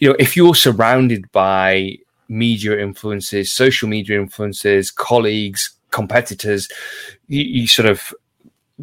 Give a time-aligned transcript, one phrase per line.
[0.00, 1.96] you know, if you're surrounded by
[2.28, 6.68] media influences, social media influences, colleagues, competitors,
[7.28, 8.14] you, you sort of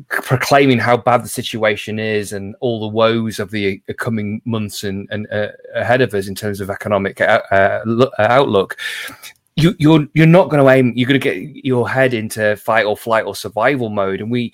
[0.09, 4.83] proclaiming how bad the situation is and all the woes of the uh, coming months
[4.83, 8.78] and, and uh, ahead of us in terms of economic uh, uh, outlook
[9.58, 12.86] you, you're you're not going to aim you're going to get your head into fight
[12.86, 14.22] or flight or survival mode.
[14.22, 14.54] And we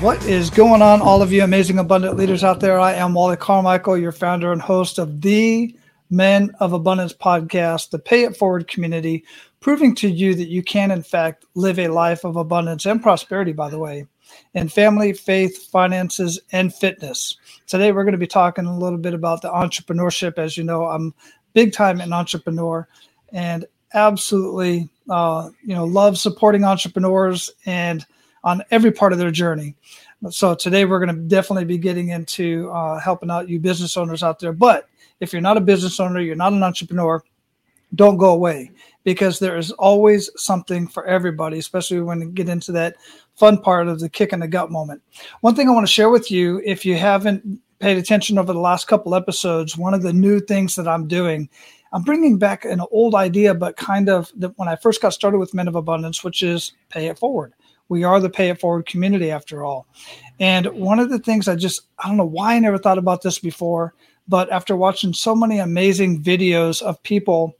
[0.00, 2.80] What is going on, all of you amazing, abundant leaders out there?
[2.80, 5.76] I am Wally Carmichael, your founder and host of the
[6.08, 9.26] Men of Abundance podcast, the Pay It Forward community,
[9.60, 13.52] proving to you that you can, in fact, live a life of abundance and prosperity,
[13.52, 14.06] by the way,
[14.54, 17.36] in family, faith, finances, and fitness.
[17.66, 20.38] Today, we're going to be talking a little bit about the entrepreneurship.
[20.38, 21.12] As you know, I'm
[21.52, 22.88] big time an entrepreneur
[23.34, 28.06] and absolutely, uh, you know, love supporting entrepreneurs and
[28.44, 29.76] on every part of their journey.
[30.30, 34.22] So today we're going to definitely be getting into uh, helping out you business owners
[34.22, 34.52] out there.
[34.52, 34.88] But
[35.20, 37.22] if you're not a business owner, you're not an entrepreneur,
[37.94, 38.70] don't go away
[39.04, 42.96] because there is always something for everybody, especially when you get into that
[43.34, 45.02] fun part of the kick in the gut moment.
[45.40, 48.60] One thing I want to share with you, if you haven't paid attention over the
[48.60, 51.48] last couple episodes, one of the new things that I'm doing,
[51.92, 55.38] I'm bringing back an old idea, but kind of the, when I first got started
[55.38, 57.54] with Men of Abundance, which is pay it forward.
[57.90, 59.86] We are the pay it forward community after all.
[60.38, 63.20] And one of the things I just, I don't know why I never thought about
[63.20, 63.94] this before,
[64.28, 67.56] but after watching so many amazing videos of people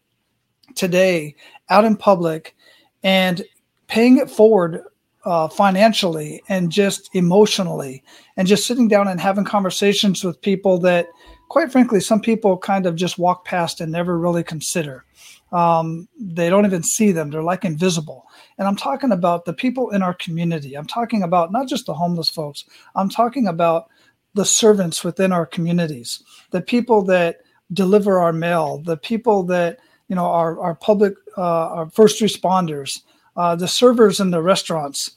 [0.77, 1.35] today
[1.69, 2.55] out in public
[3.03, 3.43] and
[3.89, 4.85] paying it forward
[5.25, 8.03] uh, financially and just emotionally
[8.37, 11.09] and just sitting down and having conversations with people that
[11.49, 15.05] quite frankly some people kind of just walk past and never really consider
[15.53, 17.31] um, they don't even see them.
[17.31, 18.27] They're like invisible.
[18.59, 20.75] And I'm talking about the people in our community.
[20.77, 23.89] I'm talking about not just the homeless folks, I'm talking about
[24.35, 27.41] the servants within our communities, the people that
[27.73, 29.79] deliver our mail, the people that,
[30.09, 33.01] you know, our, our public, uh, our first responders,
[33.37, 35.13] uh, the servers in the restaurants,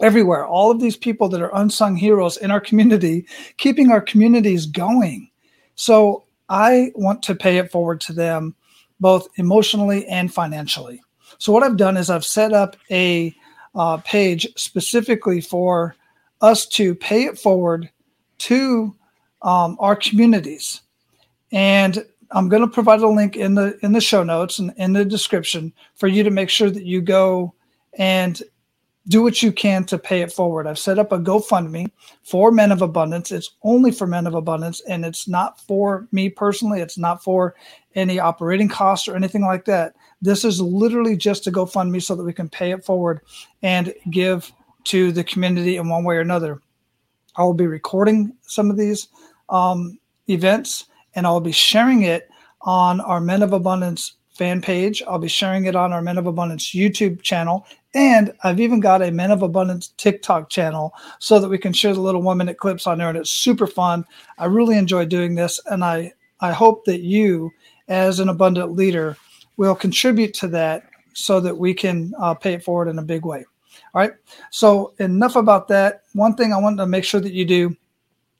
[0.00, 0.46] everywhere.
[0.46, 3.26] All of these people that are unsung heroes in our community,
[3.56, 5.30] keeping our communities going.
[5.74, 8.54] So I want to pay it forward to them,
[9.02, 11.02] both emotionally and financially.
[11.38, 13.34] So what I've done is I've set up a
[13.74, 15.96] uh, page specifically for
[16.40, 17.90] us to pay it forward
[18.38, 18.94] to
[19.42, 20.82] um, our communities,
[21.50, 24.92] and I'm going to provide a link in the in the show notes and in
[24.92, 27.54] the description for you to make sure that you go
[27.98, 28.40] and
[29.08, 30.66] do what you can to pay it forward.
[30.66, 31.90] I've set up a GoFundMe
[32.22, 33.32] for Men of Abundance.
[33.32, 36.80] It's only for Men of Abundance, and it's not for me personally.
[36.80, 37.56] It's not for
[37.94, 39.94] any operating costs or anything like that.
[40.20, 43.20] This is literally just to GoFundMe so that we can pay it forward
[43.62, 44.52] and give
[44.84, 46.60] to the community in one way or another.
[47.36, 49.08] I will be recording some of these
[49.48, 49.98] um,
[50.28, 52.28] events and I'll be sharing it
[52.62, 55.02] on our Men of Abundance fan page.
[55.06, 57.66] I'll be sharing it on our Men of Abundance YouTube channel.
[57.94, 61.92] And I've even got a Men of Abundance TikTok channel so that we can share
[61.92, 63.08] the little one minute clips on there.
[63.08, 64.06] And it's super fun.
[64.38, 65.60] I really enjoy doing this.
[65.66, 67.50] And I, I hope that you,
[67.92, 69.18] as an abundant leader,
[69.58, 73.24] will contribute to that so that we can uh, pay it forward in a big
[73.26, 73.44] way.
[73.94, 74.12] All right.
[74.50, 76.02] So enough about that.
[76.14, 77.76] One thing I want to make sure that you do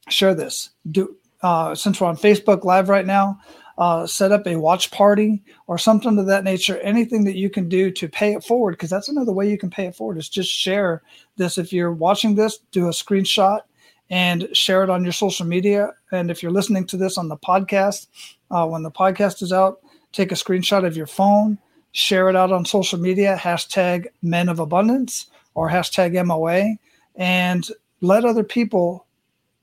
[0.09, 0.71] share this.
[0.91, 3.41] Do uh, since we're on Facebook Live right now,
[3.77, 6.79] uh, set up a watch party or something of that nature.
[6.79, 9.71] Anything that you can do to pay it forward, because that's another way you can
[9.71, 10.17] pay it forward.
[10.17, 11.03] Is just share
[11.37, 11.59] this.
[11.59, 13.61] If you're watching this, do a screenshot
[14.13, 15.91] and share it on your social media.
[16.13, 18.09] And if you're listening to this on the podcast,
[18.51, 19.81] uh, when the podcast is out,
[20.13, 21.59] take a screenshot of your phone,
[21.93, 26.77] share it out on social media, hashtag men of abundance or hashtag MOA,
[27.17, 27.69] and
[28.03, 29.07] let other people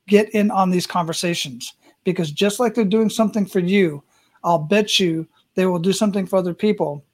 [0.08, 1.74] get in on these conversations.
[2.04, 4.04] Because just like they're doing something for you,
[4.44, 7.06] I'll bet you they will do something for other people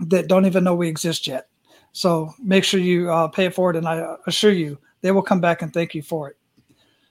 [0.00, 1.48] that don't even know we exist yet.
[1.92, 5.40] So make sure you uh, pay it forward, and I assure you they will come
[5.40, 6.36] back and thank you for it.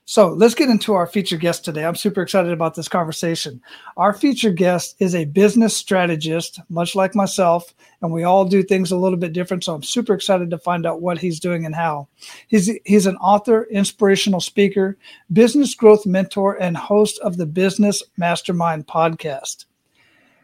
[0.08, 1.84] So let's get into our featured guest today.
[1.84, 3.60] I'm super excited about this conversation.
[3.96, 8.92] Our featured guest is a business strategist, much like myself, and we all do things
[8.92, 9.64] a little bit different.
[9.64, 12.06] So I'm super excited to find out what he's doing and how.
[12.46, 14.96] He's, he's an author, inspirational speaker,
[15.32, 19.64] business growth mentor, and host of the Business Mastermind podcast.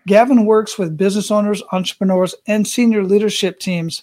[0.08, 4.02] Gavin works with business owners, entrepreneurs, and senior leadership teams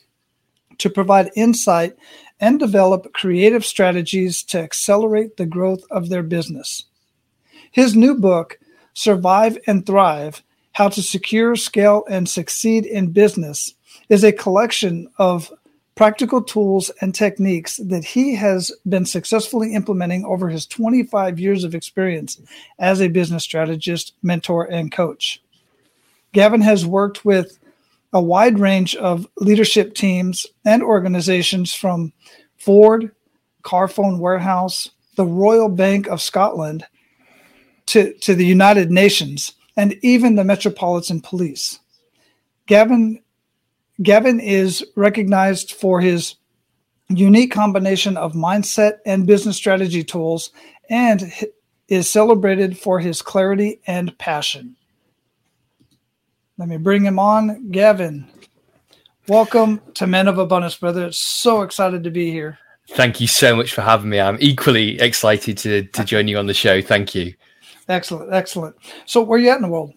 [0.77, 1.97] to provide insight
[2.39, 6.85] and develop creative strategies to accelerate the growth of their business.
[7.71, 8.59] His new book,
[8.93, 10.43] Survive and Thrive
[10.73, 13.73] How to Secure, Scale, and Succeed in Business,
[14.09, 15.51] is a collection of
[15.95, 21.75] practical tools and techniques that he has been successfully implementing over his 25 years of
[21.75, 22.39] experience
[22.79, 25.41] as a business strategist, mentor, and coach.
[26.31, 27.59] Gavin has worked with
[28.13, 32.13] a wide range of leadership teams and organizations from
[32.57, 33.11] Ford,
[33.63, 36.85] Carphone Warehouse, the Royal Bank of Scotland,
[37.87, 41.79] to, to the United Nations, and even the Metropolitan Police.
[42.67, 43.21] Gavin,
[44.01, 46.35] Gavin is recognized for his
[47.09, 50.51] unique combination of mindset and business strategy tools
[50.89, 51.33] and
[51.87, 54.75] is celebrated for his clarity and passion.
[56.59, 57.71] Let me bring him on.
[57.71, 58.27] Gavin,
[59.29, 61.05] welcome to Men of Abundance, brother.
[61.05, 62.59] It's so excited to be here.
[62.89, 64.19] Thank you so much for having me.
[64.19, 66.81] I'm equally excited to, to join you on the show.
[66.81, 67.33] Thank you.
[67.87, 68.75] Excellent, excellent.
[69.05, 69.93] So, where are you at in the world?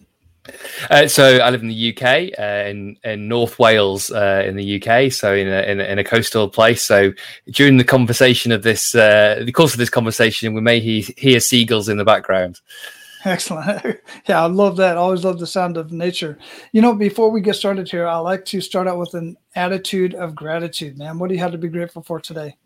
[0.89, 4.81] Uh, so I live in the UK, uh, in in North Wales, uh, in the
[4.81, 5.11] UK.
[5.11, 6.81] So in a, in a, in a coastal place.
[6.81, 7.11] So
[7.51, 11.41] during the conversation of this, uh, the course of this conversation, we may he- hear
[11.41, 12.61] seagulls in the background.
[13.25, 13.99] Excellent.
[14.27, 14.97] yeah, I love that.
[14.97, 16.37] I always love the sound of nature.
[16.71, 20.13] You know, before we get started here, I like to start out with an attitude
[20.15, 21.19] of gratitude, man.
[21.19, 22.57] What do you have to be grateful for today?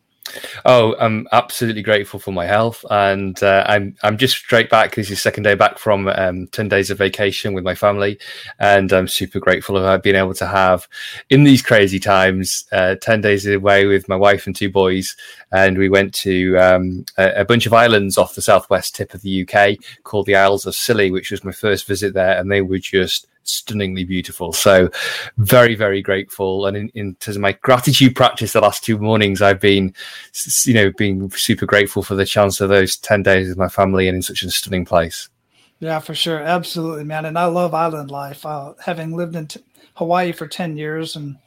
[0.65, 4.95] Oh, I'm absolutely grateful for my health, and uh, I'm I'm just straight back.
[4.95, 8.19] This is second day back from um, ten days of vacation with my family,
[8.59, 10.87] and I'm super grateful of being able to have
[11.29, 15.15] in these crazy times uh, ten days away with my wife and two boys,
[15.51, 19.21] and we went to um, a, a, bunch of islands off the southwest tip of
[19.21, 22.61] the UK called the Isles of Scilly, which was my first visit there, and they
[22.61, 24.53] were just stunningly beautiful.
[24.53, 24.89] So
[25.37, 26.65] very, very grateful.
[26.65, 29.93] And in, in, terms of my gratitude practice, the last two mornings, I've been,
[30.65, 34.07] you know, being super grateful for the chance of those 10 days with my family
[34.07, 35.29] and in such a stunning place.
[35.79, 36.39] Yeah, for sure.
[36.39, 37.25] Absolutely, man.
[37.25, 38.45] And I love island life.
[38.45, 39.63] Uh, having lived in t-
[39.95, 41.37] Hawaii for 10 years and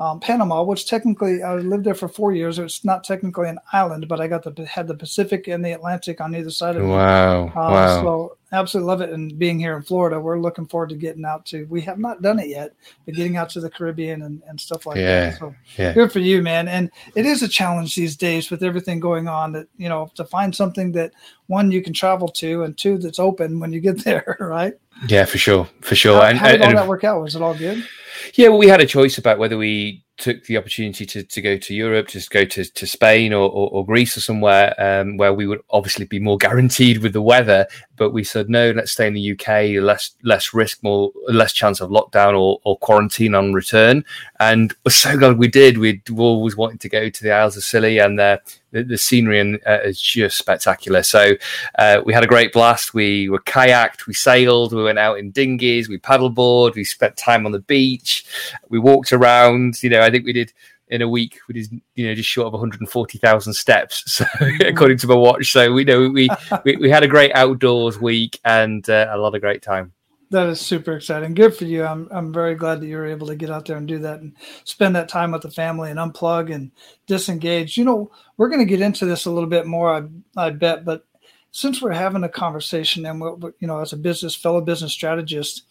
[0.00, 2.58] um, Panama, which technically I lived there for four years.
[2.58, 6.20] It's not technically an island, but I got the had the Pacific and the Atlantic
[6.20, 6.86] on either side of it.
[6.86, 7.46] Wow!
[7.46, 8.02] Um, wow!
[8.02, 9.10] So absolutely love it.
[9.10, 11.64] And being here in Florida, we're looking forward to getting out to.
[11.64, 12.74] We have not done it yet,
[13.06, 15.38] but getting out to the Caribbean and, and stuff like yeah, that.
[15.40, 15.92] So yeah.
[15.94, 16.68] good for you, man.
[16.68, 19.50] And it is a challenge these days with everything going on.
[19.50, 21.12] That you know to find something that
[21.48, 24.74] one you can travel to and two that's open when you get there, right?
[25.06, 26.20] Yeah, for sure, for sure.
[26.20, 27.22] How, and, how did all that work out?
[27.22, 27.86] Was it all good?
[28.34, 31.56] Yeah, well, we had a choice about whether we took the opportunity to, to go
[31.56, 35.32] to Europe, just go to, to Spain or, or, or Greece or somewhere um, where
[35.32, 37.66] we would obviously be more guaranteed with the weather.
[37.96, 41.80] But we said no, let's stay in the UK, less less risk, more less chance
[41.80, 44.04] of lockdown or, or quarantine on return.
[44.40, 45.78] And we're so glad we did.
[45.78, 48.40] We'd always wanted to go to the Isles of Scilly, and the,
[48.70, 51.02] the, the scenery and, uh, is just spectacular.
[51.02, 51.32] So
[51.78, 52.94] uh, we had a great blast.
[52.94, 57.46] We were kayaked, we sailed, we went out in dinghies, we paddleboard, we spent time
[57.46, 58.24] on the beach,
[58.68, 59.82] we walked around.
[59.82, 60.52] You know, I think we did
[60.90, 64.24] in a week we did you know just short of 140,000 steps so
[64.66, 66.30] according to my watch so we know we,
[66.64, 69.92] we, we had a great outdoors week and uh, a lot of great time
[70.30, 73.26] that is super exciting good for you I'm I'm very glad that you were able
[73.28, 75.98] to get out there and do that and spend that time with the family and
[75.98, 76.70] unplug and
[77.06, 80.50] disengage you know we're going to get into this a little bit more I, I
[80.50, 81.04] bet but
[81.50, 85.64] since we're having a conversation and we're, you know as a business fellow business strategist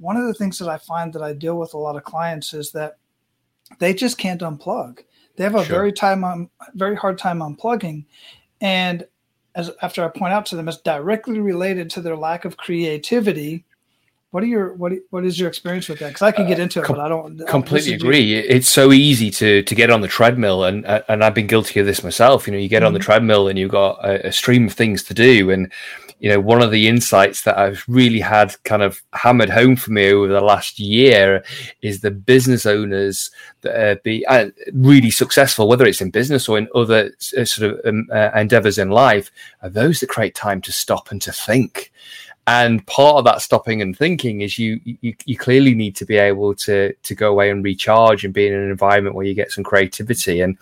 [0.00, 2.54] one of the things that I find that I deal with a lot of clients
[2.54, 2.96] is that
[3.78, 5.00] they just can't unplug.
[5.36, 5.76] They have a sure.
[5.76, 8.04] very time on very hard time unplugging,
[8.60, 9.06] and
[9.54, 13.64] as after I point out to them, it's directly related to their lack of creativity.
[14.30, 16.08] What are your what what is your experience with that?
[16.08, 18.34] Because I can get uh, into it, uh, com- but I don't completely agree.
[18.34, 21.86] It's so easy to to get on the treadmill, and and I've been guilty of
[21.86, 22.46] this myself.
[22.46, 22.86] You know, you get mm-hmm.
[22.86, 23.06] on the mm-hmm.
[23.06, 25.72] treadmill and you've got a, a stream of things to do, and
[26.20, 29.90] you know, one of the insights that I've really had kind of hammered home for
[29.90, 31.42] me over the last year
[31.80, 33.30] is the business owners
[33.62, 37.72] that are be uh, really successful, whether it's in business or in other uh, sort
[37.72, 39.30] of um, uh, endeavors in life,
[39.62, 41.90] are those that create time to stop and to think.
[42.46, 46.16] And part of that stopping and thinking is you, you, you clearly need to be
[46.16, 49.52] able to to go away and recharge and be in an environment where you get
[49.52, 50.40] some creativity.
[50.40, 50.58] And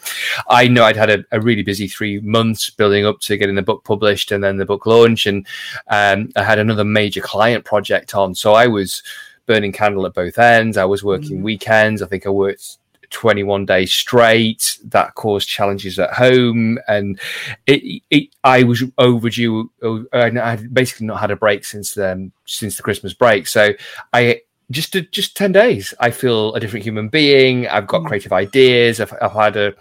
[0.49, 3.63] I know I'd had a, a really busy three months building up to getting the
[3.63, 5.47] book published and then the book launch, and
[5.89, 9.03] um, I had another major client project on, so I was
[9.47, 10.77] burning candle at both ends.
[10.77, 11.43] I was working mm.
[11.43, 12.03] weekends.
[12.03, 12.79] I think I worked
[13.11, 14.79] 21 days straight.
[14.85, 17.19] That caused challenges at home, and
[17.67, 19.71] it, it I was overdue.
[20.13, 23.47] And I had basically not had a break since then, since the Christmas break.
[23.47, 23.73] So
[24.13, 28.07] I just just 10 days i feel a different human being i've got mm.
[28.07, 29.75] creative ideas I've, I've, had a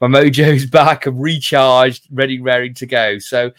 [0.00, 3.50] my mojo's back i'm recharged ready ready to go so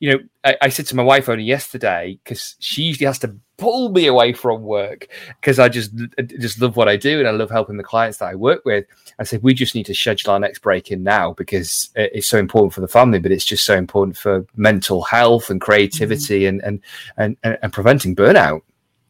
[0.00, 3.36] you know i, I said to my wife only yesterday because she usually has to
[3.62, 5.06] pull me away from work
[5.40, 5.92] because i just
[6.36, 8.84] just love what i do and i love helping the clients that i work with
[9.20, 12.38] i said we just need to schedule our next break in now because it's so
[12.38, 16.66] important for the family but it's just so important for mental health and creativity mm-hmm.
[16.66, 16.82] and,
[17.16, 18.62] and and and preventing burnout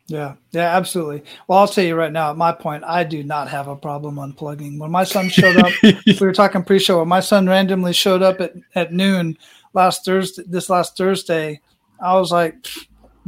[0.08, 1.22] yeah, yeah, absolutely.
[1.46, 4.16] Well, I'll tell you right now, at my point, I do not have a problem
[4.16, 4.78] unplugging.
[4.78, 6.98] When my son showed up, we were talking pre-show.
[6.98, 9.38] When my son randomly showed up at, at noon
[9.72, 11.60] last Thursday, this last Thursday,
[12.02, 12.66] I was like,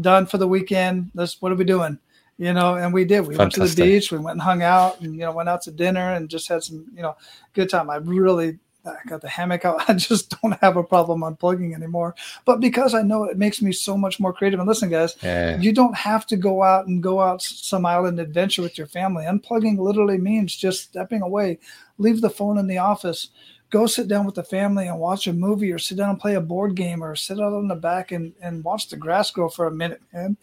[0.00, 1.10] done for the weekend.
[1.14, 1.40] Let's.
[1.40, 1.98] What are we doing?
[2.36, 3.20] You know, and we did.
[3.20, 3.60] We Fantastic.
[3.60, 4.10] went to the beach.
[4.10, 6.62] We went and hung out, and you know, went out to dinner and just had
[6.62, 7.16] some, you know,
[7.52, 7.90] good time.
[7.90, 9.84] I really I got the hammock out.
[9.88, 12.14] I just don't have a problem unplugging anymore.
[12.44, 14.60] But because I know it makes me so much more creative.
[14.60, 15.58] And listen, guys, yeah.
[15.58, 19.24] you don't have to go out and go out some island adventure with your family.
[19.24, 21.58] Unplugging literally means just stepping away,
[21.98, 23.28] leave the phone in the office,
[23.70, 26.34] go sit down with the family and watch a movie or sit down and play
[26.34, 29.48] a board game or sit out on the back and, and watch the grass grow
[29.48, 30.36] for a minute and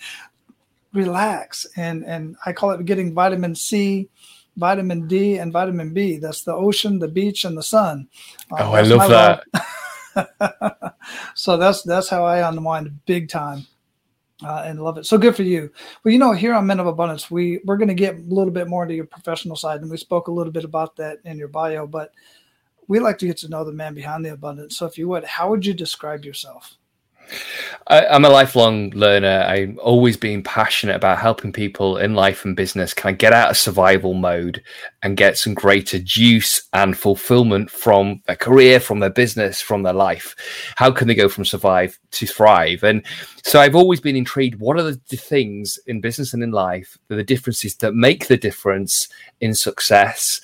[0.94, 1.66] relax.
[1.75, 4.10] And and I call it getting vitamin C
[4.58, 6.18] vitamin D and vitamin B.
[6.18, 8.08] That's the ocean, the beach, and the sun.
[8.51, 10.96] Uh, oh, I love that.
[11.36, 13.66] so that's that's how I unwind big time.
[14.44, 15.06] Uh, and love it.
[15.06, 15.72] So good for you.
[16.04, 18.51] Well, you know, here on Men of Abundance, we we're going to get a little
[18.51, 21.38] bit more into your professional side, and we spoke a little bit about that in
[21.38, 21.86] your bio.
[21.86, 22.12] But
[22.88, 24.78] we like to get to know the man behind the abundance.
[24.78, 26.78] So, if you would, how would you describe yourself?
[27.88, 29.46] I, am a lifelong learner.
[29.48, 33.52] I'm always being passionate about helping people in life and business kind of get out
[33.52, 34.64] of survival mode
[35.03, 39.93] and get some greater juice and fulfillment from their career, from their business, from their
[39.93, 40.36] life.
[40.75, 42.84] How can they go from survive to thrive?
[42.84, 43.03] And
[43.43, 44.60] so I've always been intrigued.
[44.60, 48.38] What are the things in business and in life, that the differences that make the
[48.38, 49.08] difference
[49.39, 50.39] in success?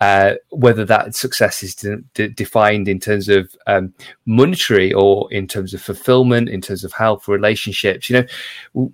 [0.00, 3.94] Uh, whether that success is de- de- defined in terms of um,
[4.26, 8.10] monetary or in terms of fulfillment, in terms of health, relationships.
[8.10, 8.26] You know,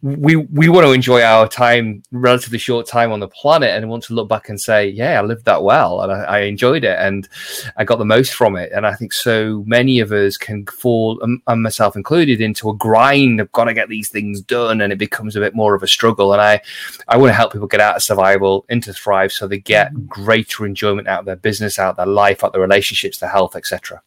[0.02, 4.04] we we want to enjoy our time, relatively short time on the planet, and want
[4.04, 6.98] to look back and say, "Yeah, I lived that well, and I, I enjoyed it,
[6.98, 7.28] and
[7.76, 11.20] I got the most from it." And I think so many of us can fall,
[11.22, 14.98] and myself included, into a grind of got to get these things done, and it
[14.98, 16.32] becomes a bit more of a struggle.
[16.32, 16.60] And I
[17.08, 20.06] I want to help people get out of survival into thrive, so they get mm-hmm.
[20.06, 23.56] greater enjoyment out of their business, out of their life, out their relationships, their health,
[23.56, 24.02] etc.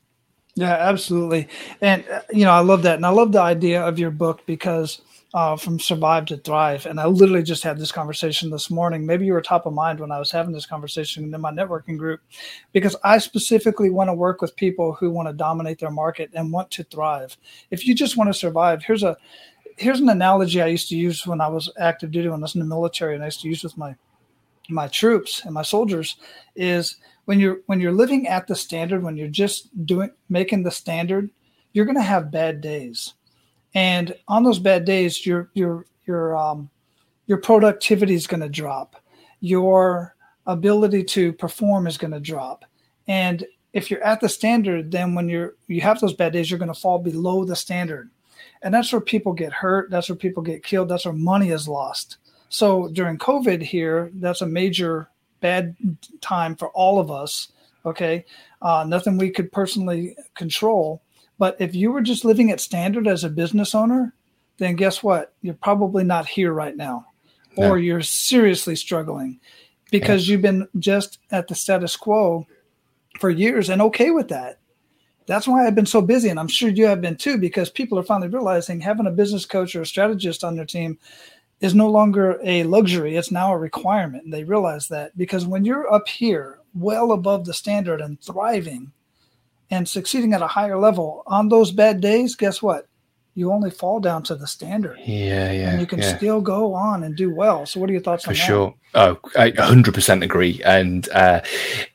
[0.56, 1.48] Yeah, absolutely.
[1.80, 4.46] And uh, you know, I love that, and I love the idea of your book
[4.46, 5.02] because
[5.34, 6.86] uh, from survive to thrive.
[6.86, 9.06] And I literally just had this conversation this morning.
[9.06, 11.98] Maybe you were top of mind when I was having this conversation in my networking
[11.98, 12.22] group,
[12.74, 16.52] because I specifically want to work with people who want to dominate their market and
[16.52, 17.38] want to thrive.
[17.70, 19.18] If you just want to survive, here's a
[19.78, 22.56] here's an analogy I used to use when I was active duty when I was
[22.56, 23.96] in the military, and I used to use with my
[24.70, 26.18] my troops and my soldiers
[26.56, 30.72] is when you're when you're living at the standard when you're just doing making the
[30.72, 31.30] standard
[31.74, 33.16] you're going to have bad days
[33.74, 36.70] and on those bad days your your your um
[37.28, 38.96] your productivity is going to drop
[39.40, 40.16] your
[40.48, 42.66] ability to perform is going to drop
[43.08, 46.60] and if you're at the standard then when you're you have those bad days you're
[46.60, 48.10] going to fall below the standard
[48.64, 51.68] and that's where people get hurt that's where people get killed that's where money is
[51.68, 52.18] lost
[52.52, 55.10] so during COVID here, that's a major
[55.40, 55.74] bad
[56.20, 57.48] time for all of us.
[57.86, 58.26] Okay.
[58.62, 61.02] Uh, nothing we could personally control.
[61.42, 64.14] But if you were just living at standard as a business owner,
[64.60, 65.34] then guess what?
[65.42, 67.08] You're probably not here right now,
[67.56, 69.40] or you're seriously struggling
[69.90, 70.34] because yeah.
[70.34, 72.46] you've been just at the status quo
[73.20, 74.60] for years and okay with that.
[75.26, 77.98] That's why I've been so busy, and I'm sure you have been too, because people
[77.98, 81.00] are finally realizing having a business coach or a strategist on their team
[81.60, 84.26] is no longer a luxury, it's now a requirement.
[84.26, 88.92] And they realize that because when you're up here, well above the standard and thriving
[89.72, 92.88] and succeeding at a higher level on those bad days, guess what?
[93.34, 95.00] you only fall down to the standard.
[95.06, 95.72] Yeah, yeah.
[95.72, 96.18] And you can yeah.
[96.18, 97.66] still go on and do well.
[97.66, 98.46] So, what are your thoughts For on that?
[98.46, 98.76] sure.
[98.94, 100.62] Oh, I 100% agree.
[100.66, 101.40] And uh,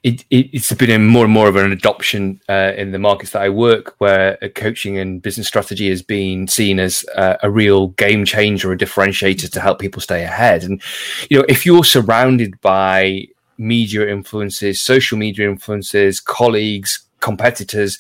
[0.02, 3.32] it, it, it's been a more and more of an adoption uh, in the markets
[3.32, 7.88] that I work, where coaching and business strategy has been seen as uh, a real
[7.88, 10.64] game changer, a differentiator to help people stay ahead.
[10.64, 10.80] And,
[11.28, 13.26] you know, if you're surrounded by
[13.58, 17.98] media influences, social media influences, colleagues, competitors,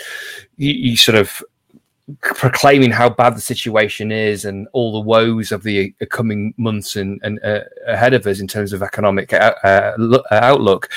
[0.56, 1.42] you, you sort of
[2.22, 7.20] proclaiming how bad the situation is and all the woes of the coming months and,
[7.24, 10.88] and uh, ahead of us in terms of economic uh, uh, outlook.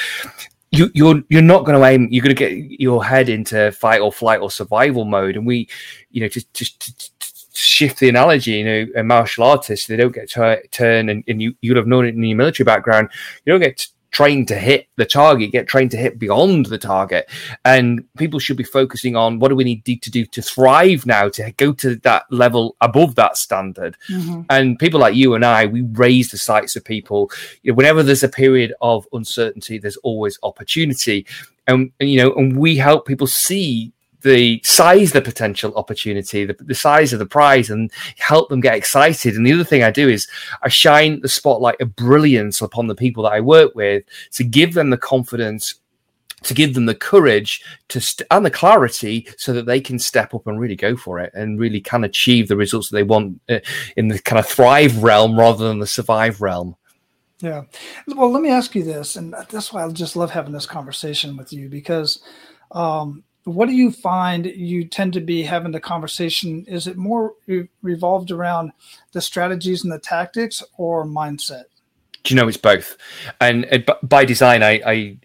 [0.71, 2.07] You, are you're, you're not going to aim.
[2.11, 5.67] You're going to get your head into fight or flight or survival mode, and we,
[6.11, 6.77] you know, just just
[7.59, 11.41] shift the analogy, you know, a martial artist, they don't get to turn, and, and
[11.41, 13.09] you you'd have known it in your military background.
[13.45, 17.29] You don't get trained to hit the target, get trained to hit beyond the target.
[17.65, 21.29] And people should be focusing on what do we need to do to thrive now
[21.29, 23.97] to go to that level above that standard.
[24.09, 24.41] Mm-hmm.
[24.49, 27.31] And people like you and I, we raise the sights of people.
[27.63, 31.25] You know, whenever there's a period of uncertainty, there's always opportunity.
[31.67, 36.55] And, and you know, and we help people see the size the potential opportunity, the,
[36.59, 39.35] the size of the prize, and help them get excited.
[39.35, 40.27] And the other thing I do is
[40.61, 44.73] I shine the spotlight of brilliance upon the people that I work with to give
[44.73, 45.75] them the confidence
[46.43, 50.33] to give them the courage to st- and the clarity so that they can step
[50.33, 53.39] up and really go for it and really can achieve the results that they want
[53.49, 53.59] uh,
[53.97, 56.75] in the kind of thrive realm rather than the survive realm.
[57.41, 57.63] Yeah.
[58.07, 61.37] Well, let me ask you this, and that's why I just love having this conversation
[61.37, 62.21] with you because
[62.71, 66.65] um, what do you find you tend to be having the conversation?
[66.67, 67.33] Is it more
[67.81, 68.71] revolved around
[69.11, 71.65] the strategies and the tactics or mindset?
[72.23, 72.97] Do you know it's both?
[73.39, 75.17] And by design, I, I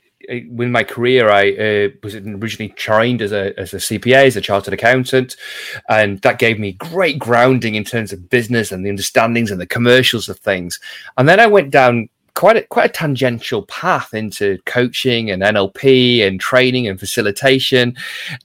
[0.49, 4.75] my career, I uh, was originally trained as a as a CPA, as a chartered
[4.75, 5.37] accountant,
[5.89, 9.67] and that gave me great grounding in terms of business and the understandings and the
[9.67, 10.81] commercials of things.
[11.19, 16.27] And then I went down quite a quite a tangential path into coaching and NLP
[16.27, 17.97] and training and facilitation,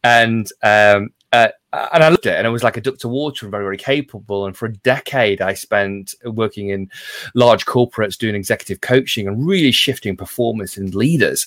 [0.04, 3.46] and um, uh, and I loved it, and I was like a duck to water
[3.46, 4.48] and very, very capable.
[4.48, 6.90] And for a decade, I spent working in
[7.36, 11.46] large corporates doing executive coaching and really shifting performance and leaders.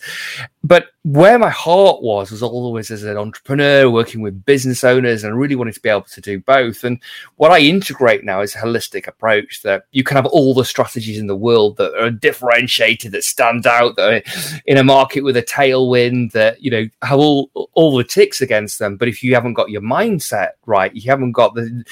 [0.63, 5.37] But where my heart was was always as an entrepreneur, working with business owners, and
[5.37, 6.85] really wanting to be able to do both.
[6.85, 7.01] And
[7.37, 11.19] what I integrate now is a holistic approach that you can have all the strategies
[11.19, 15.37] in the world that are differentiated, that stand out, that are in a market with
[15.37, 18.97] a tailwind, that you know have all all the ticks against them.
[18.97, 21.85] But if you haven't got your mindset right, you haven't got the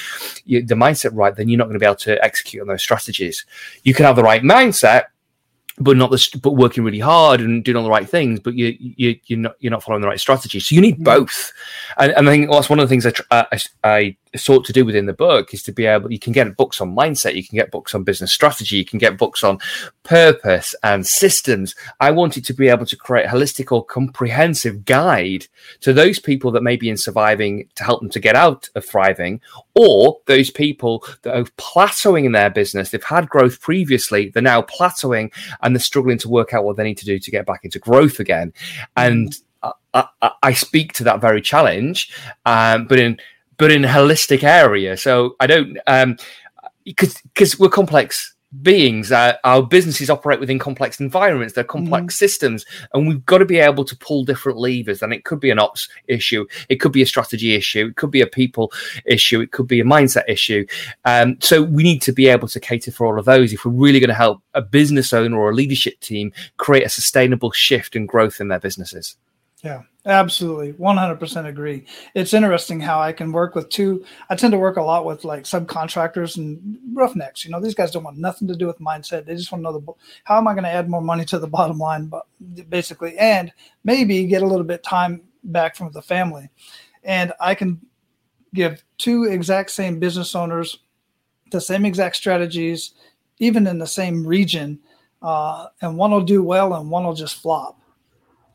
[0.46, 3.44] the mindset right, then you're not going to be able to execute on those strategies.
[3.82, 5.06] You can have the right mindset,
[5.80, 8.76] but not the but working really hard and doing all the right things, but you
[8.78, 10.60] you you're not you're not following the right strategy.
[10.60, 11.04] So you need mm.
[11.04, 11.52] both,
[11.96, 14.84] and, and I think that's one of the things I, I, I sought to do
[14.84, 17.56] within the book is to be able you can get books on mindset you can
[17.56, 19.58] get books on business strategy you can get books on
[20.10, 21.74] purpose and systems.
[22.00, 25.46] I wanted to be able to create a holistic or comprehensive guide
[25.82, 28.84] to those people that may be in surviving to help them to get out of
[28.84, 29.40] thriving
[29.76, 32.90] or those people that are plateauing in their business.
[32.90, 36.84] They've had growth previously they're now plateauing and they're struggling to work out what they
[36.84, 38.52] need to do to get back into growth again.
[38.96, 42.12] And I, I, I speak to that very challenge
[42.46, 43.20] um, but in
[43.60, 44.96] but in a holistic area.
[44.96, 46.16] So I don't, um,
[46.84, 49.12] because because we're complex beings.
[49.12, 51.54] Uh, our businesses operate within complex environments.
[51.54, 52.18] They're complex mm.
[52.18, 55.02] systems, and we've got to be able to pull different levers.
[55.02, 58.10] And it could be an ops issue, it could be a strategy issue, it could
[58.10, 58.72] be a people
[59.06, 60.66] issue, it could be a mindset issue.
[61.04, 63.72] Um, so we need to be able to cater for all of those if we're
[63.72, 67.94] really going to help a business owner or a leadership team create a sustainable shift
[67.94, 69.16] and growth in their businesses.
[69.62, 70.72] Yeah, absolutely.
[70.72, 71.84] 100% agree.
[72.14, 74.04] It's interesting how I can work with two.
[74.30, 77.44] I tend to work a lot with like subcontractors and roughnecks.
[77.44, 79.26] You know, these guys don't want nothing to do with mindset.
[79.26, 79.92] They just want to know the,
[80.24, 82.26] how am I going to add more money to the bottom line, but
[82.70, 83.52] basically, and
[83.84, 86.48] maybe get a little bit time back from the family.
[87.04, 87.80] And I can
[88.54, 90.78] give two exact same business owners
[91.50, 92.94] the same exact strategies,
[93.38, 94.78] even in the same region,
[95.20, 97.79] uh, and one will do well and one will just flop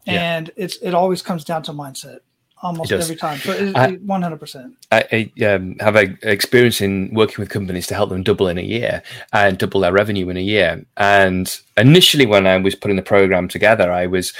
[0.05, 2.19] and it's it always comes down to mindset
[2.61, 3.37] almost every time.
[3.39, 4.75] So one hundred percent.
[4.91, 8.57] I, I um, have a experience in working with companies to help them double in
[8.57, 10.85] a year and double their revenue in a year.
[10.97, 14.33] And initially, when I was putting the program together, I was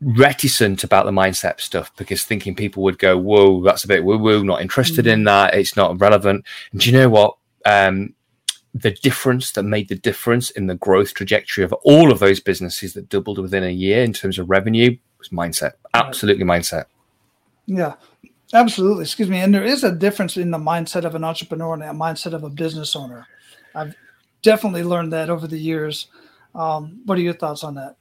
[0.00, 4.18] reticent about the mindset stuff because thinking people would go, "Whoa, that's a bit woo
[4.18, 5.12] woo," not interested mm.
[5.12, 5.54] in that.
[5.54, 6.44] It's not relevant.
[6.72, 7.36] And do you know what?
[7.66, 8.14] Um,
[8.74, 12.94] the difference that made the difference in the growth trajectory of all of those businesses
[12.94, 15.72] that doubled within a year in terms of revenue was mindset.
[15.94, 16.84] Absolutely mindset.
[17.66, 17.94] Yeah,
[18.52, 19.02] absolutely.
[19.02, 19.40] Excuse me.
[19.40, 22.44] And there is a difference in the mindset of an entrepreneur and the mindset of
[22.44, 23.26] a business owner.
[23.74, 23.94] I've
[24.42, 26.08] definitely learned that over the years.
[26.54, 27.96] Um, what are your thoughts on that?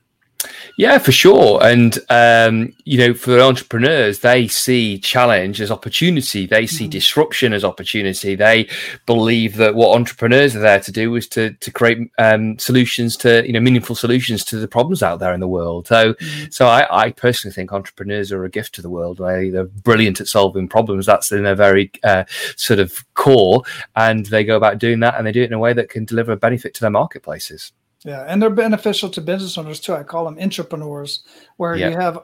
[0.77, 1.61] Yeah, for sure.
[1.61, 6.45] And, um, you know, for entrepreneurs, they see challenge as opportunity.
[6.45, 6.91] They see mm-hmm.
[6.91, 8.35] disruption as opportunity.
[8.35, 8.69] They
[9.05, 13.45] believe that what entrepreneurs are there to do is to, to create um, solutions to,
[13.45, 15.87] you know, meaningful solutions to the problems out there in the world.
[15.87, 16.45] So, mm-hmm.
[16.49, 19.17] so I, I, personally think entrepreneurs are a gift to the world.
[19.17, 21.05] They're brilliant at solving problems.
[21.05, 22.23] That's in their very uh,
[22.55, 23.63] sort of core.
[23.97, 26.05] And they go about doing that and they do it in a way that can
[26.05, 27.73] deliver a benefit to their marketplaces.
[28.05, 29.93] Yeah, and they're beneficial to business owners too.
[29.93, 31.23] I call them entrepreneurs,
[31.57, 32.19] where you have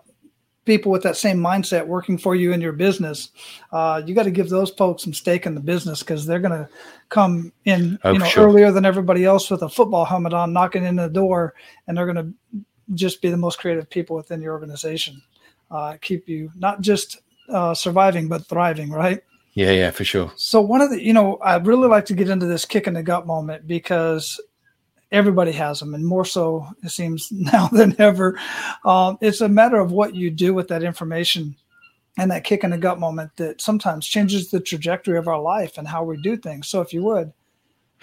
[0.66, 3.30] people with that same mindset working for you in your business,
[3.72, 6.52] uh, you got to give those folks some stake in the business because they're going
[6.52, 6.68] to
[7.10, 8.48] come in oh, you know sure.
[8.48, 11.54] earlier than everybody else with a football helmet on, knocking in the door,
[11.88, 12.62] and they're going to
[12.94, 15.22] just be the most creative people within your organization.
[15.72, 19.22] Uh, keep you not just uh, surviving but thriving, right?
[19.54, 20.32] Yeah, yeah, for sure.
[20.36, 22.94] So one of the, you know, I'd really like to get into this kick in
[22.94, 24.40] the gut moment because
[25.16, 28.40] everybody has them, and more so it seems now than ever.
[28.84, 31.56] Um, it's a matter of what you do with that information
[32.18, 35.78] and that kick in the gut moment that sometimes changes the trajectory of our life
[35.78, 36.68] and how we do things.
[36.68, 37.34] So if you would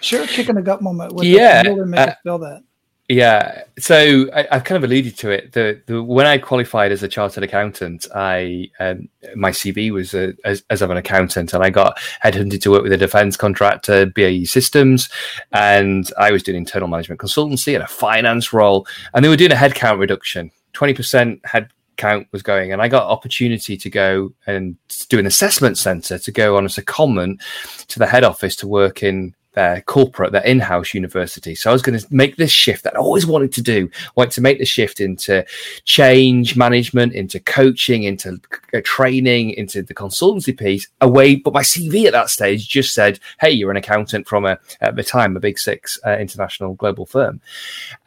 [0.01, 2.63] share a kick in the gut moment with yeah, us, really make us feel that.
[3.09, 5.51] Yeah, so I, have kind of alluded to it.
[5.51, 10.33] The, the when I qualified as a chartered accountant, I um, my CV was a,
[10.45, 14.05] as, as of an accountant, and I got headhunted to work with a defence contractor,
[14.05, 15.09] BAE Systems,
[15.51, 19.51] and I was doing internal management consultancy and a finance role, and they were doing
[19.51, 24.33] a headcount reduction, twenty percent head count was going and i got opportunity to go
[24.47, 24.75] and
[25.09, 27.39] do an assessment center to go on as a secondment
[27.85, 31.55] to the head office to work in their corporate, their in-house university.
[31.55, 33.89] So I was going to make this shift that I always wanted to do.
[33.93, 35.45] I wanted to make the shift into
[35.85, 38.39] change management, into coaching, into
[38.83, 41.35] training, into the consultancy piece away.
[41.35, 44.95] But my CV at that stage just said, "Hey, you're an accountant from a at
[44.95, 47.41] the time a big six uh, international global firm,"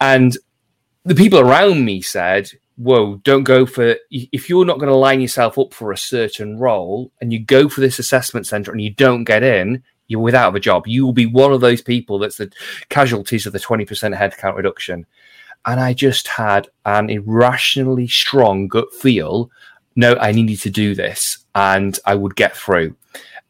[0.01, 0.37] and
[1.05, 5.21] the people around me said, whoa, don't go for if you're not going to line
[5.21, 8.91] yourself up for a certain role and you go for this assessment center and you
[8.91, 10.87] don't get in, you're without a job.
[10.87, 12.53] You will be one of those people that's the
[12.89, 15.07] casualties of the 20% headcount reduction.
[15.65, 19.51] And I just had an irrationally strong gut feel.
[19.97, 22.95] No, I needed to do this and I would get through.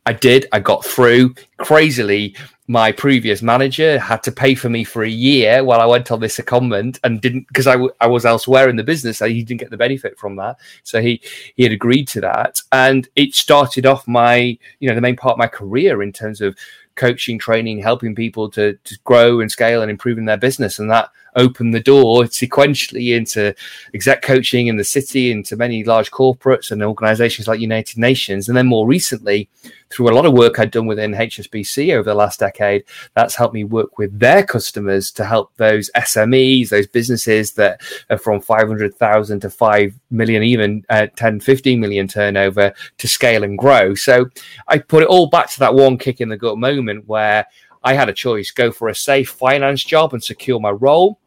[0.06, 0.46] I did.
[0.52, 1.34] I got through.
[1.58, 2.36] Crazily,
[2.68, 6.20] my previous manager had to pay for me for a year while I went on
[6.20, 9.18] this secondment and didn't because I, w- I was elsewhere in the business.
[9.18, 10.58] So he didn't get the benefit from that.
[10.84, 11.20] So he
[11.56, 15.32] he had agreed to that, and it started off my you know the main part
[15.32, 16.56] of my career in terms of
[16.94, 20.78] coaching, training, helping people to, to grow and scale and improving their business.
[20.78, 23.54] And that opened the door sequentially into
[23.94, 28.48] exec coaching in the city, into many large corporates and organizations like United Nations.
[28.48, 29.48] And then more recently,
[29.90, 33.54] through a lot of work I'd done within HSBC over the last decade, that's helped
[33.54, 39.40] me work with their customers to help those SMEs, those businesses that are from 500,000
[39.40, 43.94] to 5 million, even uh, 10, 15 million turnover to scale and grow.
[43.94, 44.26] So
[44.66, 47.46] I put it all back to that one kick in the gut moment where
[47.84, 51.20] I had a choice go for a safe finance job and secure my role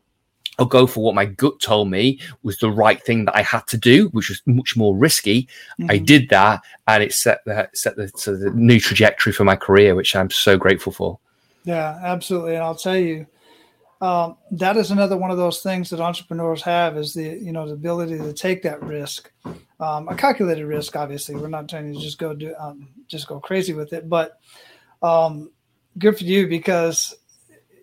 [0.59, 3.65] or go for what my gut told me was the right thing that I had
[3.67, 5.47] to do, which was much more risky.
[5.79, 5.91] Mm-hmm.
[5.91, 9.55] I did that, and it set the set the, so the new trajectory for my
[9.55, 11.19] career, which I'm so grateful for.
[11.63, 13.25] Yeah, absolutely, and I'll tell you,
[14.01, 17.67] um, that is another one of those things that entrepreneurs have is the you know
[17.67, 19.31] the ability to take that risk,
[19.79, 20.95] um, a calculated risk.
[20.95, 24.39] Obviously, we're not trying to just go do um, just go crazy with it, but
[25.01, 25.51] um,
[25.97, 27.15] good for you because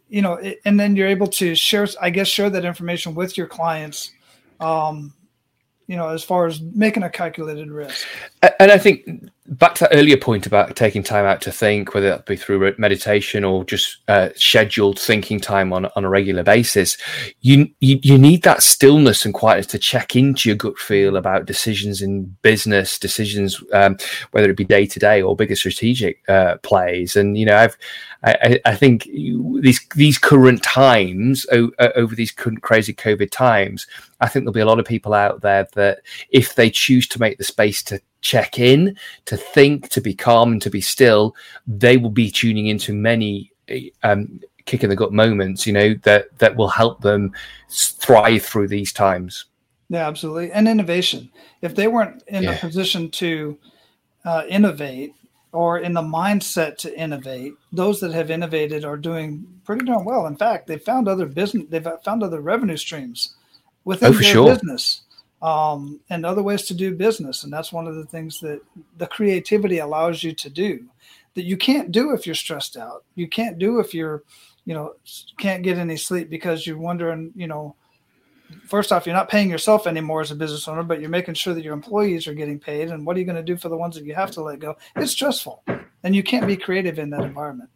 [0.08, 3.46] you know, and then you're able to share, I guess, share that information with your
[3.46, 4.12] clients.
[4.60, 5.12] Um,
[5.86, 8.06] you know, as far as making a calculated risk.
[8.58, 9.08] And I think
[9.48, 12.74] back to that earlier point about taking time out to think, whether that be through
[12.78, 16.96] meditation or just uh, scheduled thinking time on on a regular basis,
[17.40, 21.46] you, you you need that stillness and quietness to check into your gut feel about
[21.46, 23.96] decisions in business, decisions um,
[24.32, 27.16] whether it be day to day or bigger strategic uh, plays.
[27.16, 27.76] And you know, I've
[28.24, 33.86] I, I think these these current times over these crazy COVID times,
[34.20, 37.20] I think there'll be a lot of people out there that if they choose to
[37.20, 41.34] make the space to check in, to think, to be calm, and to be still,
[41.66, 43.52] they will be tuning into many
[44.02, 45.66] um, kick in the gut moments.
[45.66, 47.32] You know that that will help them
[47.70, 49.46] thrive through these times.
[49.88, 51.30] Yeah, absolutely, and innovation.
[51.62, 52.52] If they weren't in yeah.
[52.52, 53.58] a position to
[54.24, 55.14] uh, innovate
[55.52, 60.26] or in the mindset to innovate, those that have innovated are doing pretty darn well.
[60.26, 63.36] In fact, they've found other business, they've found other revenue streams
[63.84, 64.46] within oh, their sure.
[64.48, 65.02] business
[65.42, 67.44] um, and other ways to do business.
[67.44, 68.60] And that's one of the things that
[68.96, 70.86] the creativity allows you to do
[71.34, 73.04] that you can't do if you're stressed out.
[73.14, 74.22] You can't do if you're,
[74.64, 74.94] you know,
[75.38, 77.76] can't get any sleep because you're wondering, you know,
[78.66, 81.54] first off, you're not paying yourself anymore as a business owner, but you're making sure
[81.54, 82.88] that your employees are getting paid.
[82.88, 84.60] And what are you going to do for the ones that you have to let
[84.60, 84.76] go?
[84.96, 85.62] It's stressful,
[86.02, 87.70] and you can't be creative in that environment.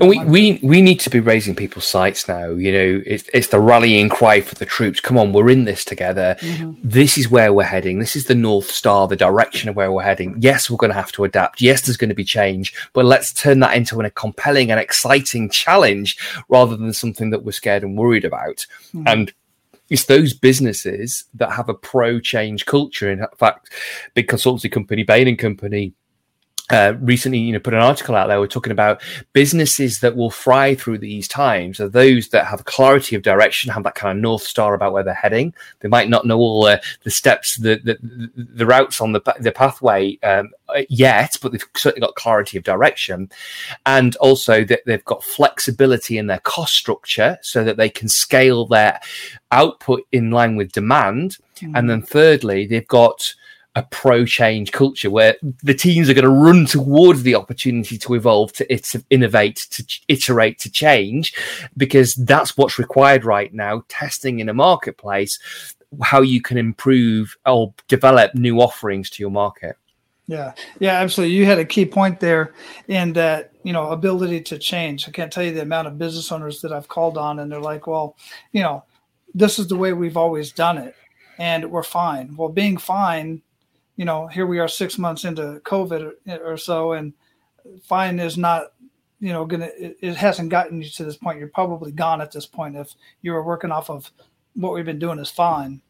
[0.00, 2.50] And we, we we need to be raising people's sights now.
[2.50, 5.00] You know, it's it's the rallying cry for the troops.
[5.00, 6.36] Come on, we're in this together.
[6.40, 6.72] Mm-hmm.
[6.82, 7.98] This is where we're heading.
[7.98, 10.36] This is the north star, the direction of where we're heading.
[10.38, 11.60] Yes, we're going to have to adapt.
[11.60, 15.50] Yes, there's going to be change, but let's turn that into a compelling and exciting
[15.50, 16.16] challenge
[16.48, 18.66] rather than something that we're scared and worried about.
[18.94, 19.06] Mm-hmm.
[19.06, 19.32] And
[19.90, 23.10] it's those businesses that have a pro change culture.
[23.10, 23.70] In fact,
[24.14, 25.92] big consultancy company, Bain and Company,
[26.70, 28.40] uh, recently, you know, put an article out there.
[28.40, 33.16] We're talking about businesses that will thrive through these times are those that have clarity
[33.16, 35.54] of direction, have that kind of north star about where they're heading.
[35.80, 39.52] They might not know all uh, the steps, the, the, the routes on the the
[39.52, 40.50] pathway um,
[40.88, 43.30] yet, but they've certainly got clarity of direction,
[43.84, 48.66] and also that they've got flexibility in their cost structure so that they can scale
[48.66, 49.00] their
[49.50, 51.36] output in line with demand.
[51.56, 51.72] Mm.
[51.76, 53.34] And then thirdly, they've got
[53.74, 58.14] a pro change culture where the teams are going to run towards the opportunity to
[58.14, 61.34] evolve, to innovate, to iterate, to change,
[61.76, 63.82] because that's what's required right now.
[63.88, 65.38] Testing in a marketplace,
[66.02, 69.76] how you can improve or develop new offerings to your market.
[70.26, 71.34] Yeah, yeah, absolutely.
[71.34, 72.52] You had a key point there
[72.88, 75.08] in that, you know, ability to change.
[75.08, 77.60] I can't tell you the amount of business owners that I've called on and they're
[77.60, 78.16] like, well,
[78.52, 78.84] you know,
[79.34, 80.94] this is the way we've always done it
[81.38, 82.36] and we're fine.
[82.36, 83.42] Well, being fine
[84.02, 87.12] you know, here we are six months into COVID or, so, and
[87.84, 88.72] fine is not,
[89.20, 91.38] you know, gonna it, it, hasn't gotten you to this point.
[91.38, 94.10] You're probably gone at this point if you were working off of
[94.54, 95.82] what we've been doing is fine.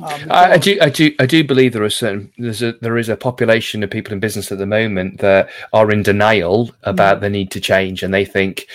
[0.00, 2.96] Um, I, I, do, I do, I do believe there are certain there's a there
[2.96, 7.16] is a population of people in business at the moment that are in denial about
[7.16, 7.24] mm-hmm.
[7.24, 8.68] the need to change, and they think.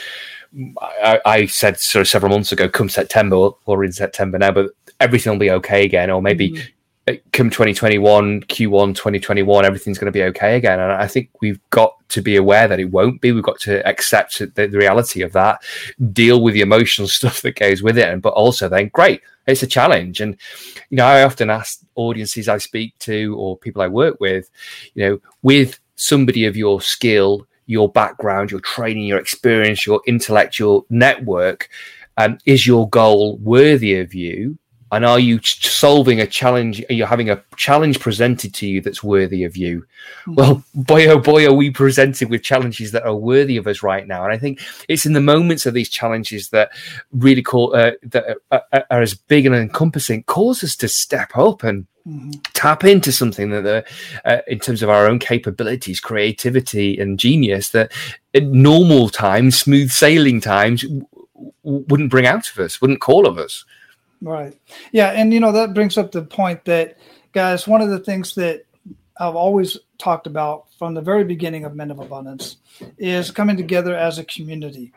[0.82, 4.72] I, I, said sort of several months ago, come September, or in September now, but
[5.02, 6.75] everything will be okay again, or maybe mm-hmm
[7.34, 10.80] come 2021 q1 2021 everything's going to be okay again.
[10.80, 13.32] And i think we've got to be aware that it won't be.
[13.32, 15.64] We've got to accept the, the, reality of that
[16.14, 18.10] deal with the emotional stuff that goes with it.
[18.10, 20.22] And but also then great it's a challenge.
[20.22, 20.38] And
[20.90, 24.50] you know i often ask audiences i speak to or people i work with
[24.94, 30.86] you know with somebody of your skill your background your training your experience your intellectual
[30.90, 31.70] network
[32.18, 34.58] um, is your goal worthy of you
[34.92, 39.04] and are you solving a challenge are you having a challenge presented to you that's
[39.04, 40.36] worthy of you mm-hmm.
[40.36, 44.08] well boy oh boy are we presented with challenges that are worthy of us right
[44.08, 46.70] now and i think it's in the moments of these challenges that
[47.12, 51.36] really call uh, that are, are, are, as big and encompassing cause us to step
[51.36, 52.32] up and mm-hmm.
[52.54, 57.70] tap into something that uh, uh, in terms of our own capabilities creativity and genius
[57.70, 57.92] that
[58.34, 61.06] in normal times smooth sailing times w-
[61.64, 63.66] wouldn't bring out of us wouldn't call of us
[64.26, 64.60] Right.
[64.92, 65.12] Yeah.
[65.12, 66.98] And, you know, that brings up the point that,
[67.32, 68.66] guys, one of the things that
[69.20, 72.58] I've always talked about from the very beginning of Men of Abundance
[72.98, 74.92] is coming together as a community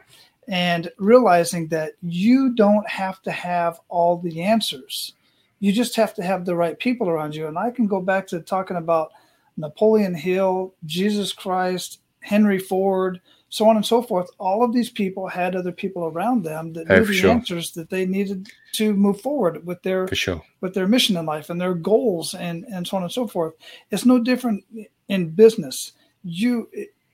[0.49, 5.12] and realizing that you don't have to have all the answers.
[5.61, 7.49] You just have to have the right people around you.
[7.49, 9.12] And I can go back to talking about
[9.59, 14.28] Napoleon Hill, Jesus Christ, Henry Ford, so on and so forth.
[14.38, 17.30] All of these people had other people around them that knew the sure.
[17.30, 20.42] answers that they needed to move forward with their sure.
[20.61, 23.54] with their mission in life and their goals and and so on and so forth.
[23.90, 24.64] It's no different
[25.08, 25.92] in business.
[26.22, 26.68] You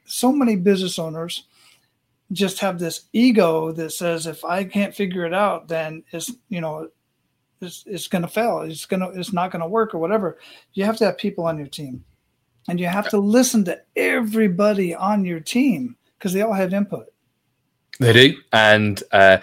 [0.07, 1.45] so many business owners
[2.33, 6.61] just have this ego that says if I can't figure it out, then it's you
[6.61, 6.89] know
[7.61, 8.63] it's, it's going to fail.
[8.63, 10.39] It's going to it's not going to work or whatever.
[10.73, 12.05] You have to have people on your team,
[12.69, 17.13] and you have to listen to everybody on your team because they all have input.
[18.01, 19.39] They do, and uh,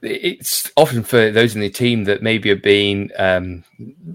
[0.00, 3.64] it's often for those in the team that maybe have been um,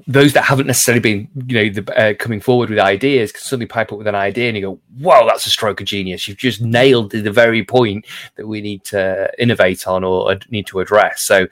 [0.07, 3.67] those that haven't necessarily been, you know, the, uh, coming forward with ideas can suddenly
[3.67, 6.27] pipe up with an idea and you go, "Wow, that's a stroke of genius!
[6.27, 10.79] You've just nailed the very point that we need to innovate on or need to
[10.79, 11.47] address." So,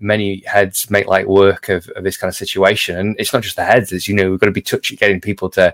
[0.00, 3.56] many heads make light work of, of, this kind of situation, and it's not just
[3.56, 5.72] the heads; as you know, we've got to be touching, getting people to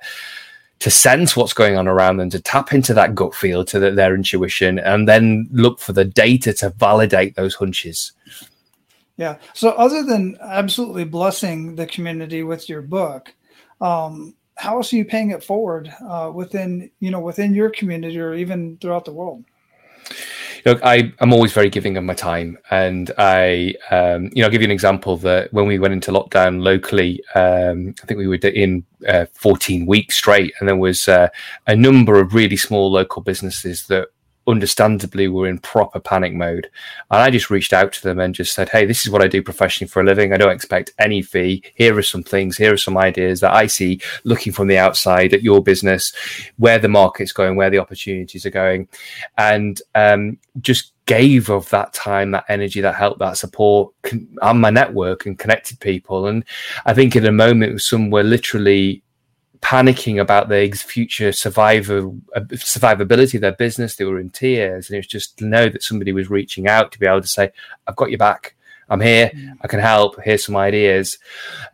[0.80, 3.90] to sense what's going on around them, to tap into that gut feel, to the,
[3.90, 8.12] their intuition, and then look for the data to validate those hunches.
[9.16, 9.38] Yeah.
[9.52, 13.34] So, other than absolutely blessing the community with your book,
[13.80, 18.18] um, how else are you paying it forward uh, within you know within your community
[18.18, 19.44] or even throughout the world?
[20.68, 22.58] Look, I, am always very giving of my time.
[22.70, 26.12] And I, um, you know, I'll give you an example that when we went into
[26.12, 31.08] lockdown locally, um, I think we were in uh, 14 weeks straight, and there was
[31.08, 31.28] uh,
[31.66, 34.08] a number of really small local businesses that
[34.48, 36.68] understandably were in proper panic mode.
[37.10, 39.28] And I just reached out to them and just said, Hey, this is what I
[39.28, 40.32] do professionally for a living.
[40.32, 41.62] I don't expect any fee.
[41.74, 42.56] Here are some things.
[42.56, 46.12] Here are some ideas that I see looking from the outside at your business,
[46.56, 48.88] where the market's going, where the opportunities are going.
[49.36, 53.94] And um, just gave of that time, that energy, that help, that support
[54.42, 56.26] on my network and connected people.
[56.26, 56.44] And
[56.84, 59.02] I think in a moment, some were literally
[59.60, 63.96] panicking about their future survivor uh, survivability of their business.
[63.96, 66.92] They were in tears, and it was just to know that somebody was reaching out
[66.92, 67.50] to be able to say,
[67.86, 68.54] "I've got your back.
[68.88, 69.30] I'm here.
[69.34, 69.58] Mm.
[69.60, 70.16] I can help.
[70.22, 71.18] Here's some ideas.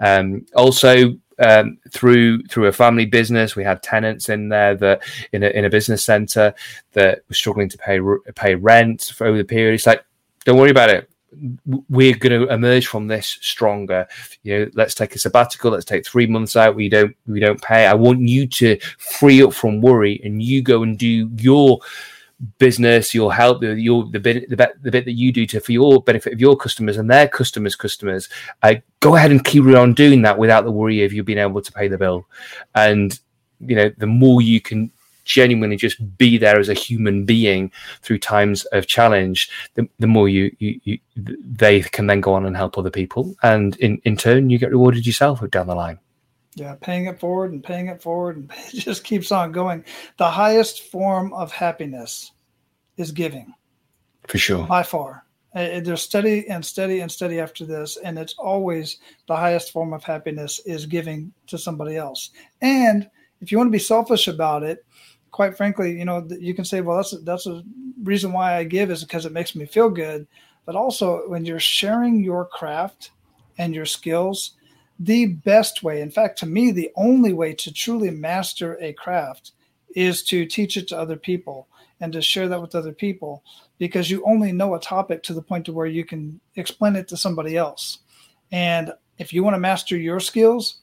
[0.00, 3.56] Um, also, um, through through a family business.
[3.56, 6.54] We had tenants in there that in a, in a business center
[6.92, 8.00] that were struggling to pay
[8.34, 9.74] pay rent for over the period.
[9.74, 10.04] It's like,
[10.44, 11.10] don't worry about it.
[11.88, 14.06] We're going to emerge from this stronger.
[14.42, 15.70] You know, let's take a sabbatical.
[15.70, 16.74] Let's take three months out.
[16.74, 17.86] We don't we don't pay.
[17.86, 21.80] I want you to free up from worry, and you go and do your
[22.58, 25.72] business, your help, your the bit the bit, the bit that you do to for
[25.72, 28.28] your benefit of your customers and their customers' customers.
[28.62, 31.62] Uh, go ahead and keep on doing that without the worry of you being able
[31.62, 32.26] to pay the bill.
[32.74, 33.18] And
[33.60, 34.90] you know, the more you can
[35.24, 37.70] genuinely just be there as a human being
[38.02, 42.46] through times of challenge, the, the more you, you, you they can then go on
[42.46, 45.98] and help other people, and in in turn, you get rewarded yourself down the line.
[46.56, 49.84] Yeah, paying it forward and paying it forward, and it just keeps on going.
[50.18, 52.32] The highest form of happiness
[52.96, 53.54] is giving.
[54.26, 54.66] For sure.
[54.66, 55.24] By far.
[55.54, 60.02] There's steady and steady and steady after this, and it's always the highest form of
[60.02, 62.30] happiness is giving to somebody else.
[62.60, 63.08] And
[63.40, 64.84] if you want to be selfish about it,
[65.34, 67.64] quite frankly, you know, you can say, well, that's a, that's a
[68.04, 70.28] reason why I give is because it makes me feel good.
[70.64, 73.10] But also, when you're sharing your craft
[73.58, 74.52] and your skills,
[75.00, 79.50] the best way, in fact, to me, the only way to truly master a craft
[79.96, 81.66] is to teach it to other people
[81.98, 83.42] and to share that with other people
[83.78, 87.08] because you only know a topic to the point to where you can explain it
[87.08, 87.98] to somebody else.
[88.52, 90.76] And if you want to master your skills,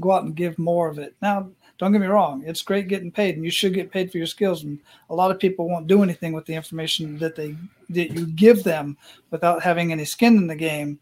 [0.00, 1.14] go out and give more of it.
[1.22, 4.18] Now, don't get me wrong, it's great getting paid and you should get paid for
[4.18, 4.78] your skills and
[5.10, 7.54] a lot of people won't do anything with the information that they
[7.90, 8.96] that you give them
[9.30, 10.98] without having any skin in the game.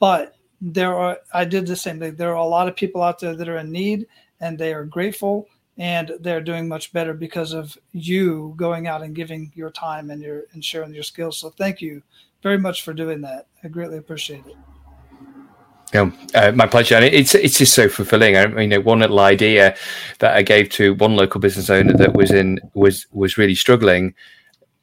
[0.00, 2.16] But there are I did the same thing.
[2.16, 4.06] There are a lot of people out there that are in need
[4.40, 5.46] and they are grateful
[5.78, 10.20] and they're doing much better because of you going out and giving your time and
[10.20, 11.38] your and sharing your skills.
[11.38, 12.02] So thank you
[12.42, 13.46] very much for doing that.
[13.62, 14.56] I greatly appreciate it.
[15.92, 16.96] Yeah, uh, my pleasure.
[16.96, 18.36] And it's it's just so fulfilling.
[18.36, 19.74] I mean, you know, one little idea
[20.18, 24.14] that I gave to one local business owner that was in was was really struggling.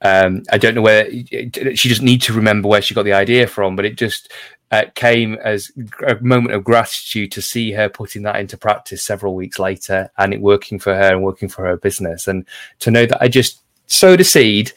[0.01, 3.47] Um, I don't know where she doesn't need to remember where she got the idea
[3.47, 4.31] from, but it just
[4.71, 5.71] uh, came as
[6.07, 10.33] a moment of gratitude to see her putting that into practice several weeks later and
[10.33, 12.27] it working for her and working for her business.
[12.27, 12.45] And
[12.79, 14.71] to know that I just sowed a seed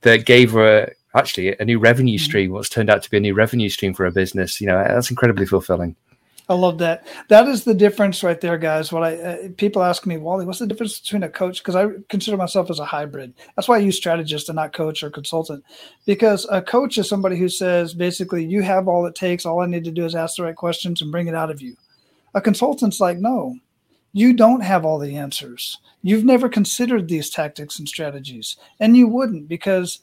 [0.00, 2.24] that gave her actually a new revenue mm-hmm.
[2.24, 4.60] stream, what's turned out to be a new revenue stream for a business.
[4.60, 5.96] You know, that's incredibly fulfilling.
[6.46, 7.06] I love that.
[7.28, 8.92] That is the difference right there, guys.
[8.92, 11.62] What I uh, people ask me, Wally, what's the difference between a coach?
[11.62, 13.32] Because I consider myself as a hybrid.
[13.56, 15.64] That's why I use strategist and not coach or consultant.
[16.04, 19.46] Because a coach is somebody who says basically, you have all it takes.
[19.46, 21.62] All I need to do is ask the right questions and bring it out of
[21.62, 21.76] you.
[22.34, 23.56] A consultant's like, no,
[24.12, 25.78] you don't have all the answers.
[26.02, 30.00] You've never considered these tactics and strategies, and you wouldn't because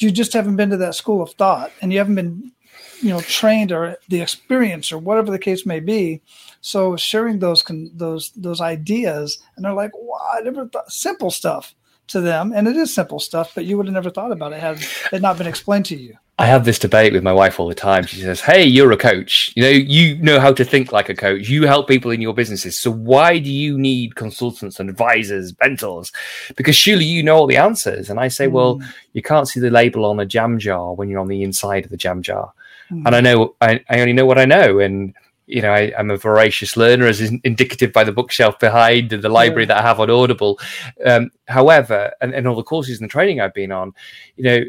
[0.00, 2.52] you just haven't been to that school of thought and you haven't been
[3.00, 6.20] you know trained or the experience or whatever the case may be.
[6.60, 11.30] So sharing those con- those those ideas and they're like wow i never thought simple
[11.30, 11.74] stuff
[12.08, 12.52] to them.
[12.54, 15.22] And it is simple stuff but you would have never thought about it had it
[15.22, 18.06] not been explained to you I have this debate with my wife all the time.
[18.06, 19.52] She says, Hey, you're a coach.
[19.56, 21.50] You know, you know how to think like a coach.
[21.50, 22.78] You help people in your businesses.
[22.78, 26.10] So why do you need consultants and advisors, mentors?
[26.56, 28.08] Because surely you know all the answers.
[28.08, 28.52] And I say, mm.
[28.52, 28.80] Well,
[29.12, 31.90] you can't see the label on a jam jar when you're on the inside of
[31.90, 32.54] the jam jar.
[32.90, 33.02] Mm.
[33.04, 34.78] And I know, I, I only know what I know.
[34.78, 35.12] And
[35.50, 39.22] you know, I, am a voracious learner, as is indicative by the bookshelf behind and
[39.22, 39.74] the library yeah.
[39.74, 40.58] that I have on Audible.
[41.04, 43.92] Um, however, and, and, all the courses and the training I've been on,
[44.36, 44.64] you know,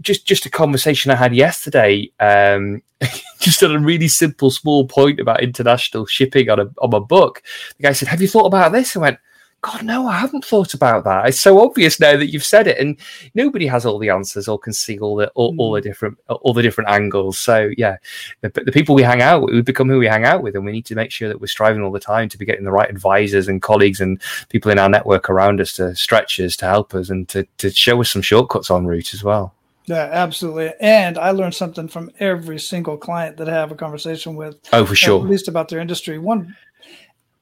[0.00, 2.82] just just a conversation I had yesterday, um,
[3.38, 7.42] just on a really simple, small point about international shipping on a on my book.
[7.76, 9.18] The guy said, "Have you thought about this?" I went,
[9.66, 11.26] God, no, I haven't thought about that.
[11.26, 12.96] It's so obvious now that you've said it, and
[13.34, 15.88] nobody has all the answers or can see all the all, all the hmm.
[15.88, 17.36] different all the different angles.
[17.40, 17.96] So yeah,
[18.42, 20.64] the, the, people we hang out with, we become who we hang out with, and
[20.64, 22.70] we need to make sure that we're striving all the time to be getting the
[22.70, 26.66] right advisors and colleagues and people in our network around us to stretch us, to
[26.66, 29.52] help us, and to to show us some shortcuts on route as well.
[29.86, 30.72] Yeah, absolutely.
[30.80, 34.58] And I learned something from every single client that I have a conversation with.
[34.72, 35.22] Oh, for sure.
[35.22, 36.18] At least about their industry.
[36.18, 36.56] One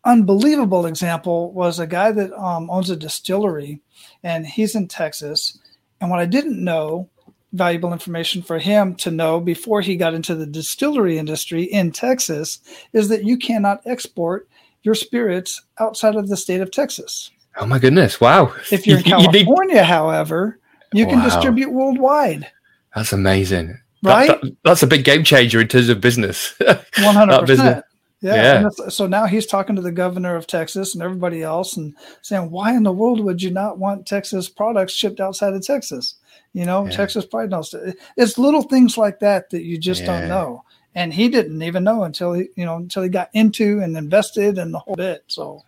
[0.04, 3.80] unbelievable example was a guy that um, owns a distillery
[4.22, 5.58] and he's in Texas.
[6.00, 7.08] And what I didn't know,
[7.52, 12.58] valuable information for him to know before he got into the distillery industry in Texas,
[12.92, 14.48] is that you cannot export
[14.82, 17.30] your spirits outside of the state of Texas.
[17.56, 18.20] Oh my goodness!
[18.20, 18.52] Wow.
[18.72, 20.58] If you're in California, however,
[20.92, 21.24] you can wow.
[21.24, 22.50] distribute worldwide.
[22.94, 23.78] That's amazing.
[24.02, 24.26] Right?
[24.26, 26.54] That, that, that's a big game changer in terms of business.
[26.98, 27.84] One hundred percent.
[28.24, 28.62] Yeah.
[28.78, 28.88] yeah.
[28.88, 32.74] So now he's talking to the governor of Texas and everybody else and saying, why
[32.74, 36.14] in the world would you not want Texas products shipped outside of Texas?
[36.54, 36.92] You know, yeah.
[36.92, 37.74] Texas Pride knows.
[38.16, 40.20] It's little things like that that you just yeah.
[40.20, 40.64] don't know.
[40.94, 44.56] And he didn't even know until he, you know, until he got into and invested
[44.56, 45.24] and the whole bit.
[45.26, 45.62] So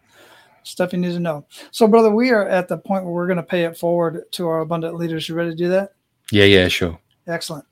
[0.63, 1.45] stuff you need to know.
[1.73, 4.49] So, brother, we are at the point where we're going to pay it forward to
[4.49, 5.29] our abundant leaders.
[5.29, 5.91] You ready to do that?
[6.33, 6.99] Yeah, yeah, sure.
[7.27, 7.67] Excellent.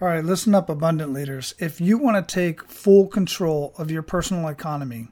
[0.00, 1.56] All right, listen up, abundant leaders.
[1.58, 5.08] If you want to take full control of your personal economy,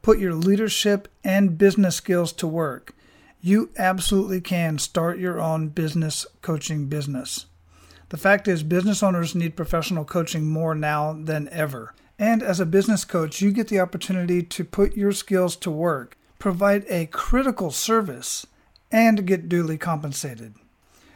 [0.00, 2.94] put your leadership and business skills to work,
[3.40, 7.46] you absolutely can start your own business coaching business.
[8.10, 11.92] The fact is, business owners need professional coaching more now than ever.
[12.16, 16.16] And as a business coach, you get the opportunity to put your skills to work,
[16.38, 18.46] provide a critical service,
[18.92, 20.54] and get duly compensated.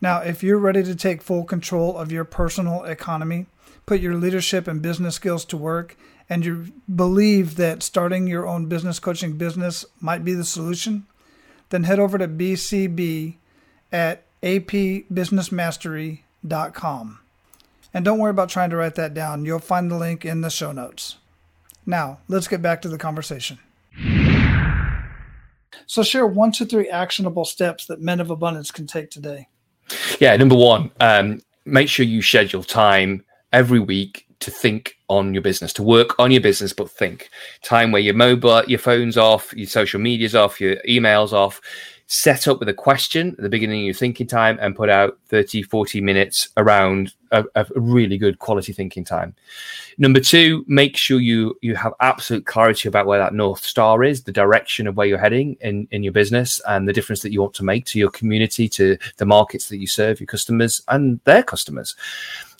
[0.00, 3.46] Now, if you're ready to take full control of your personal economy,
[3.88, 5.96] put your leadership and business skills to work,
[6.28, 11.06] and you believe that starting your own business coaching business might be the solution,
[11.70, 13.36] then head over to BCB
[13.90, 17.18] at apbusinessmastery.com.
[17.94, 19.46] And don't worry about trying to write that down.
[19.46, 21.16] You'll find the link in the show notes.
[21.86, 23.58] Now, let's get back to the conversation.
[25.86, 29.48] So, share one, two, three actionable steps that men of abundance can take today.
[30.20, 35.42] Yeah, number one, um, make sure you schedule time every week to think on your
[35.42, 37.30] business, to work on your business, but think.
[37.62, 41.60] Time where your mobile, your phone's off, your social media's off, your email's off.
[42.10, 45.18] Set up with a question at the beginning of your thinking time and put out
[45.26, 49.34] 30, 40 minutes around a, a really good quality thinking time.
[49.98, 54.22] Number two, make sure you you have absolute clarity about where that North Star is,
[54.22, 57.42] the direction of where you're heading in, in your business and the difference that you
[57.42, 61.20] want to make to your community, to the markets that you serve, your customers and
[61.24, 61.94] their customers.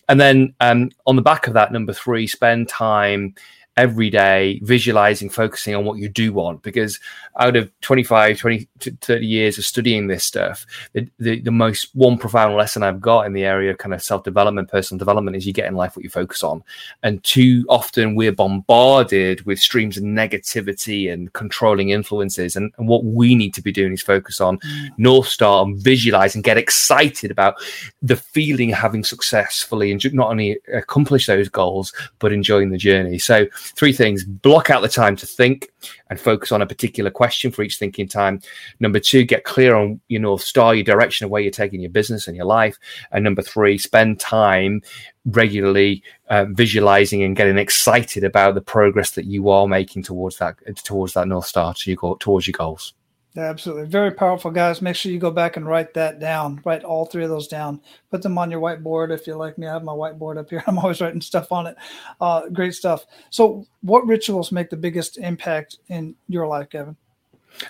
[0.08, 3.34] And then um, on the back of that, number three, spend time
[3.78, 6.62] every day visualizing focusing on what you do want.
[6.62, 7.00] Because
[7.38, 12.18] out of 25 20 30 years of studying this stuff the, the, the most one
[12.18, 15.52] profound lesson i've got in the area of kind of self-development personal development is you
[15.52, 16.62] get in life what you focus on.
[17.02, 22.56] And too often we're bombarded with streams of negativity and controlling influences.
[22.56, 24.90] And, and what we need to be doing is focus on mm.
[24.96, 27.54] north star and visualize and get excited about
[28.02, 33.18] the feeling of having successfully and not only accomplish those goals but enjoying the journey.
[33.18, 33.46] So
[33.76, 35.70] three things block out the time to think
[36.10, 38.40] and focus on a particular question for each thinking time.
[38.80, 41.90] Number two, get clear on your North Star, your direction of where you're taking your
[41.90, 42.78] business and your life.
[43.12, 44.82] And number three, spend time
[45.26, 50.56] regularly uh, visualizing and getting excited about the progress that you are making towards that
[50.84, 52.94] towards that North Star to your, towards your goals.
[53.38, 53.86] Absolutely.
[53.86, 54.82] Very powerful, guys.
[54.82, 56.60] Make sure you go back and write that down.
[56.66, 57.80] Write all three of those down.
[58.10, 59.12] Put them on your whiteboard.
[59.14, 60.64] If you like me, I have my whiteboard up here.
[60.68, 61.76] I'm always writing stuff on it.
[62.20, 63.06] Uh, great stuff.
[63.30, 66.96] So, what rituals make the biggest impact in your life, Gavin?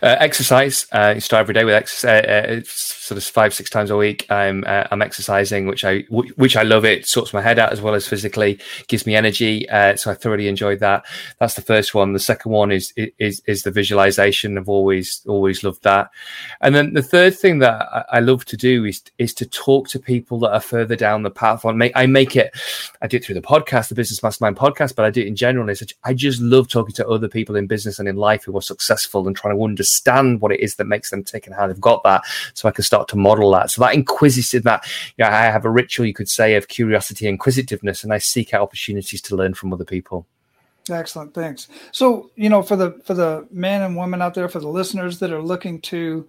[0.03, 0.87] Uh, exercise.
[0.93, 2.25] Uh, you start every day with exercise.
[2.25, 4.31] Uh, uh sort of five six times a week.
[4.31, 6.85] I'm uh, I'm exercising, which I w- which I love.
[6.85, 9.69] It sorts my head out as well as physically gives me energy.
[9.69, 11.05] Uh, so I thoroughly enjoyed that.
[11.39, 12.13] That's the first one.
[12.13, 14.59] The second one is is is the visualization.
[14.59, 16.11] I've always always loved that.
[16.61, 19.89] And then the third thing that I, I love to do is is to talk
[19.89, 21.65] to people that are further down the path.
[21.65, 22.55] I make I make it.
[23.01, 25.37] I do it through the podcast, the Business Mastermind podcast, but I do it in
[25.37, 25.69] general.
[26.05, 29.27] I just love talking to other people in business and in life who are successful
[29.27, 32.03] and trying to understand what it is that makes them tick and how they've got
[32.03, 32.23] that,
[32.55, 33.71] so I can start to model that.
[33.71, 34.85] So that inquisitive, that
[35.17, 38.53] you know, I have a ritual, you could say, of curiosity, inquisitiveness, and I seek
[38.53, 40.27] out opportunities to learn from other people.
[40.91, 41.69] Excellent, thanks.
[41.93, 45.21] So, you know, for the for the men and women out there, for the listeners
[45.21, 46.29] that are looking to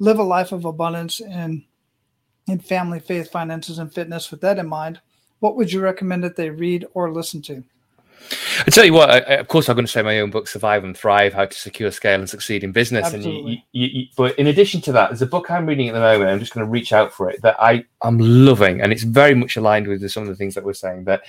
[0.00, 1.62] live a life of abundance and
[2.48, 5.00] in family, faith, finances, and fitness, with that in mind,
[5.40, 7.62] what would you recommend that they read or listen to?
[8.66, 10.84] I tell you what, I, of course, I'm going to say my own book, Survive
[10.84, 13.06] and Thrive: How to Secure, Scale, and Succeed in Business.
[13.06, 13.52] Absolutely.
[13.52, 15.94] And you, you, you, but in addition to that, there's a book I'm reading at
[15.94, 16.30] the moment.
[16.30, 19.34] I'm just going to reach out for it that I I'm loving, and it's very
[19.34, 21.04] much aligned with some of the things that we're saying.
[21.04, 21.22] That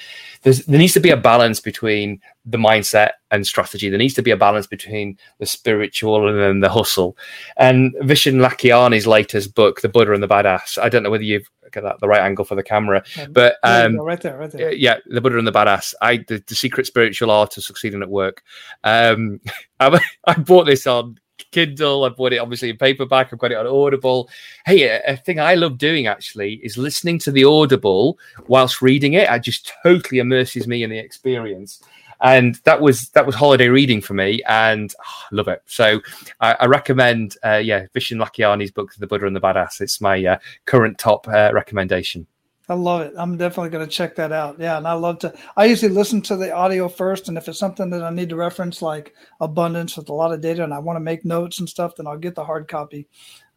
[0.44, 3.90] there's there needs to be a balance between the mindset and strategy.
[3.90, 7.18] There needs to be a balance between the spiritual and then the hustle.
[7.58, 10.78] And Vishen Lakhiani's latest book, The Buddha and the Badass.
[10.78, 13.04] I don't know whether you've get that the right angle for the camera.
[13.30, 14.74] But um, right there, right there.
[14.74, 15.94] Yeah, the Buddha and the Badass.
[16.02, 18.44] I the, the secret spiritual art of succeeding at work.
[18.84, 19.40] Um,
[19.80, 21.20] I, I bought this on
[21.52, 22.04] Kindle.
[22.04, 23.32] I bought it obviously in paperback.
[23.32, 24.30] I've got it on Audible.
[24.66, 29.14] Hey, a, a, thing I love doing actually is listening to the Audible whilst reading
[29.14, 29.30] it.
[29.30, 31.82] It just totally immerses me in the experience
[32.22, 35.62] and that was that was holiday reading for me, and oh, love it.
[35.66, 36.02] So
[36.42, 39.82] I, I recommend, uh, yeah, Vishen Lakhiani's book, The Buddha and the Badass.
[39.82, 42.28] It's my uh, current top uh, recommendation.
[42.70, 43.14] I love it.
[43.18, 44.60] I'm definitely going to check that out.
[44.60, 45.34] Yeah, and I love to.
[45.58, 48.36] I usually listen to the audio first, and if it's something that I need to
[48.36, 51.68] reference, like abundance with a lot of data, and I want to make notes and
[51.68, 53.08] stuff, then I'll get the hard copy.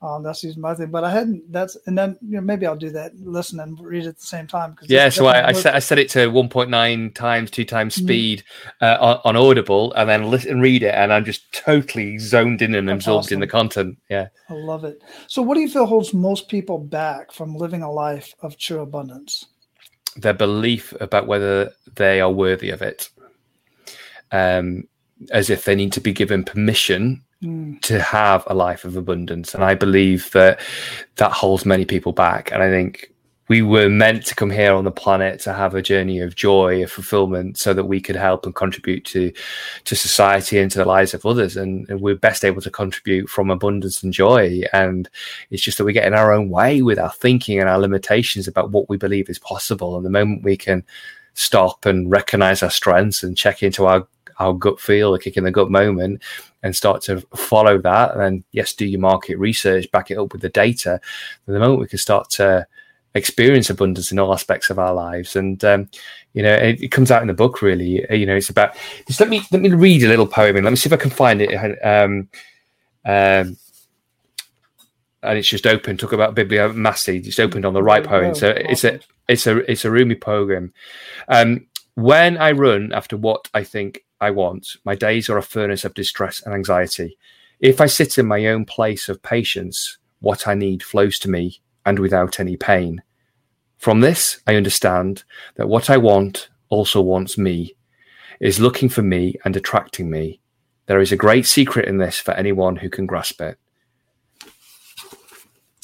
[0.02, 0.90] Um, that's usually my thing.
[0.90, 1.50] But I hadn't.
[1.52, 3.16] That's and then you know maybe I'll do that.
[3.16, 4.74] Listen and read at the same time.
[4.74, 5.08] Cause Yeah.
[5.08, 8.04] So I, I set I set it to 1.9 times two times mm-hmm.
[8.04, 8.44] speed
[8.82, 8.84] mm-hmm.
[8.84, 12.62] uh, on, on, Audible, and then listen and read it, and I'm just totally zoned
[12.62, 13.34] in and that's absorbed awesome.
[13.34, 13.98] in the content.
[14.10, 14.28] Yeah.
[14.48, 15.00] I love it.
[15.28, 18.80] So what do you feel holds most people back from living a life of true
[18.80, 19.46] abundance?
[20.16, 23.08] Their belief about whether they are worthy of it.
[24.32, 24.88] Um,
[25.30, 29.54] as if they need to be given permission to have a life of abundance.
[29.54, 30.60] And I believe that
[31.16, 32.52] that holds many people back.
[32.52, 33.12] And I think
[33.48, 36.84] we were meant to come here on the planet to have a journey of joy,
[36.84, 39.32] of fulfillment, so that we could help and contribute to
[39.84, 41.56] to society and to the lives of others.
[41.56, 44.62] And, and, we're best able to contribute from abundance and joy.
[44.72, 45.10] And
[45.50, 48.46] it's just that we get in our own way with our thinking and our limitations
[48.46, 49.96] about what we believe is possible.
[49.96, 50.84] And the moment we can
[51.34, 54.06] stop and recognize our strengths and check into our
[54.38, 56.22] our gut feel, a kick in the gut moment,
[56.62, 58.12] and start to follow that.
[58.12, 61.00] And then, yes, do your market research, back it up with the data.
[61.44, 62.66] But the moment we can start to
[63.14, 65.88] experience abundance in all aspects of our lives, and um,
[66.32, 67.62] you know, it, it, comes out in the book.
[67.62, 68.76] Really, you know, it's about.
[69.06, 70.96] Just let me let me read a little poem, and let me see if I
[70.96, 71.54] can find it.
[71.84, 72.28] Um,
[73.04, 73.56] um,
[75.24, 75.96] and it's just open.
[75.96, 77.24] Talk about bibliomancy.
[77.26, 78.34] It's opened on the right poem.
[78.34, 80.72] So it's a it's a it's a Rumi poem.
[81.28, 84.76] Um, when I run after what I think I want.
[84.84, 87.18] My days are a furnace of distress and anxiety.
[87.60, 91.60] If I sit in my own place of patience, what I need flows to me
[91.84, 93.02] and without any pain.
[93.78, 95.24] From this, I understand
[95.56, 97.74] that what I want also wants me,
[98.40, 100.40] is looking for me and attracting me.
[100.86, 103.58] There is a great secret in this for anyone who can grasp it.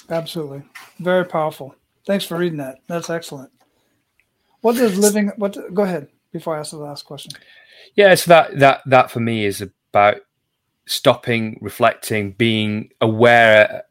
[0.09, 0.62] Absolutely.
[0.98, 1.74] Very powerful.
[2.06, 2.78] Thanks for reading that.
[2.86, 3.50] That's excellent.
[4.61, 7.32] What does living what go ahead before I ask the last question.
[7.94, 10.16] Yeah, so that that that for me is about
[10.86, 13.84] stopping, reflecting, being aware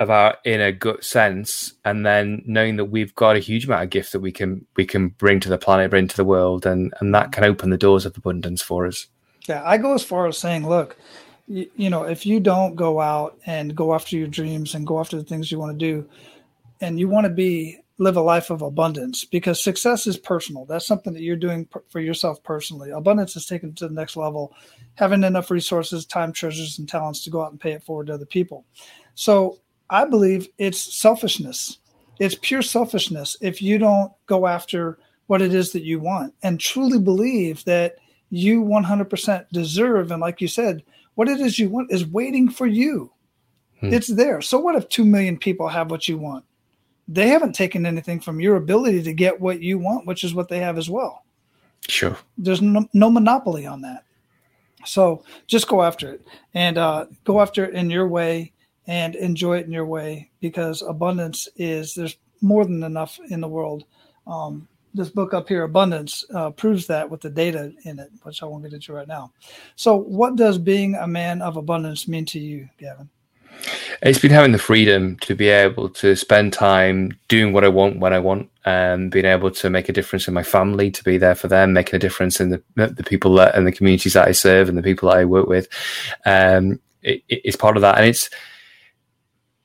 [0.00, 3.90] of our inner gut sense, and then knowing that we've got a huge amount of
[3.90, 6.92] gifts that we can we can bring to the planet, bring to the world, and
[7.00, 9.06] and that can open the doors of abundance for us.
[9.48, 10.96] Yeah, I go as far as saying, look,
[11.46, 14.98] you, you know, if you don't go out and go after your dreams and go
[15.00, 16.08] after the things you want to do,
[16.80, 20.64] and you want to be live a life of abundance because success is personal.
[20.64, 22.90] That's something that you're doing for yourself personally.
[22.90, 24.54] Abundance is taken to the next level,
[24.94, 28.14] having enough resources, time, treasures, and talents to go out and pay it forward to
[28.14, 28.64] other people.
[29.14, 31.78] So I believe it's selfishness.
[32.18, 36.60] It's pure selfishness if you don't go after what it is that you want and
[36.60, 37.96] truly believe that
[38.30, 40.10] you 100% deserve.
[40.10, 40.82] And like you said,
[41.14, 43.12] what it is you want is waiting for you.
[43.80, 43.92] Hmm.
[43.92, 44.40] It's there.
[44.40, 46.44] So what if 2 million people have what you want?
[47.08, 50.48] They haven't taken anything from your ability to get what you want, which is what
[50.48, 51.24] they have as well.
[51.88, 52.16] Sure.
[52.38, 54.04] There's no, no monopoly on that.
[54.86, 58.52] So just go after it and uh, go after it in your way
[58.86, 63.48] and enjoy it in your way because abundance is there's more than enough in the
[63.48, 63.84] world.
[64.26, 68.42] Um, this book up here, Abundance, uh, proves that with the data in it, which
[68.42, 69.32] I won't get into right now.
[69.74, 73.10] So, what does being a man of abundance mean to you, Gavin?
[74.02, 78.00] It's been having the freedom to be able to spend time doing what I want
[78.00, 81.18] when I want, and being able to make a difference in my family, to be
[81.18, 84.28] there for them, making a difference in the the people that and the communities that
[84.28, 85.68] I serve and the people that I work with.
[86.26, 88.30] Um, is part of that, and it's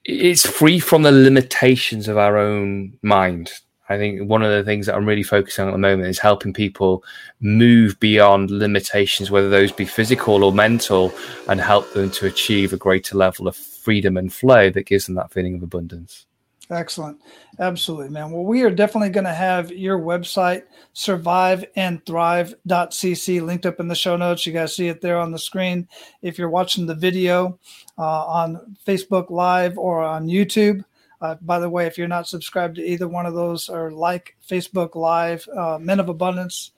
[0.06, 3.52] it's free from the limitations of our own mind.
[3.92, 6.20] I think one of the things that I'm really focusing on at the moment is
[6.20, 7.04] helping people
[7.40, 11.12] move beyond limitations, whether those be physical or mental,
[11.48, 15.16] and help them to achieve a greater level of freedom and flow that gives them
[15.16, 16.26] that feeling of abundance.
[16.72, 17.20] Excellent.
[17.58, 18.30] Absolutely, man.
[18.30, 24.16] Well, we are definitely going to have your website, surviveandthrive.cc, linked up in the show
[24.16, 24.46] notes.
[24.46, 25.88] You guys see it there on the screen.
[26.22, 27.58] If you're watching the video
[27.98, 30.86] uh, on Facebook Live or on YouTube,
[31.22, 34.38] uh, by the way, if you're not subscribed to either one of those or like
[34.48, 36.70] Facebook Live, uh, Men of Abundance,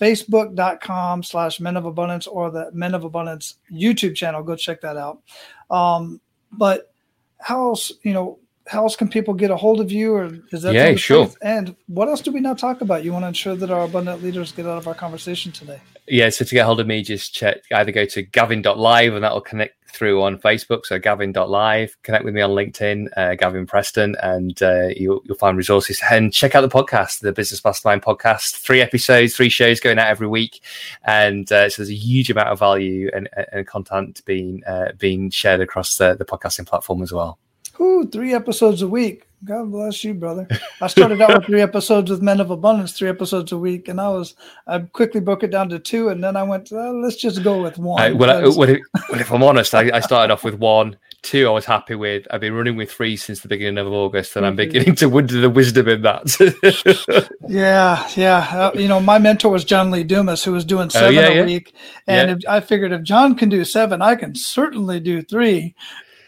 [0.00, 4.96] facebook.com slash Men of Abundance or the Men of Abundance YouTube channel, go check that
[4.96, 5.20] out.
[5.68, 6.20] Um,
[6.52, 6.92] but
[7.38, 10.62] how else, you know, how else can people get a hold of you or is
[10.62, 11.30] that yeah sure.
[11.42, 13.04] and what else do we not talk about?
[13.04, 15.80] You want to ensure that our abundant leaders get out of our conversation today?
[16.06, 19.32] Yeah so to get hold of me just check either go to gavin.live and that
[19.32, 20.86] will connect through on facebook.
[20.86, 25.56] So gavin.live connect with me on linkedin uh, gavin preston and uh, you'll, you'll find
[25.56, 26.00] resources.
[26.10, 28.56] And check out the podcast the business mastermind podcast.
[28.56, 30.62] Three episodes three shows going out every week.
[31.04, 35.30] And uh, so there's a huge amount of value and, and content being uh, being
[35.30, 37.38] shared across the, the podcasting platform as well
[37.80, 39.26] Ooh, three episodes a week.
[39.44, 40.46] God bless you, brother.
[40.80, 44.00] I started out with three episodes with Men of Abundance, three episodes a week, and
[44.00, 44.36] I was
[44.68, 47.60] I quickly broke it down to two, and then I went, well, let's just go
[47.60, 48.00] with one.
[48.00, 50.96] Uh, well, I, well, if, well, if, I'm honest, I, I, started off with one,
[51.22, 51.48] two.
[51.48, 52.24] I was happy with.
[52.30, 55.40] I've been running with three since the beginning of August, and I'm beginning to wonder
[55.40, 57.28] the wisdom in that.
[57.48, 58.38] yeah, yeah.
[58.52, 61.28] Uh, you know, my mentor was John Lee Dumas, who was doing oh, seven yeah,
[61.28, 61.44] a yeah.
[61.44, 61.74] week,
[62.06, 62.36] and yeah.
[62.36, 65.74] if, I figured if John can do seven, I can certainly do three.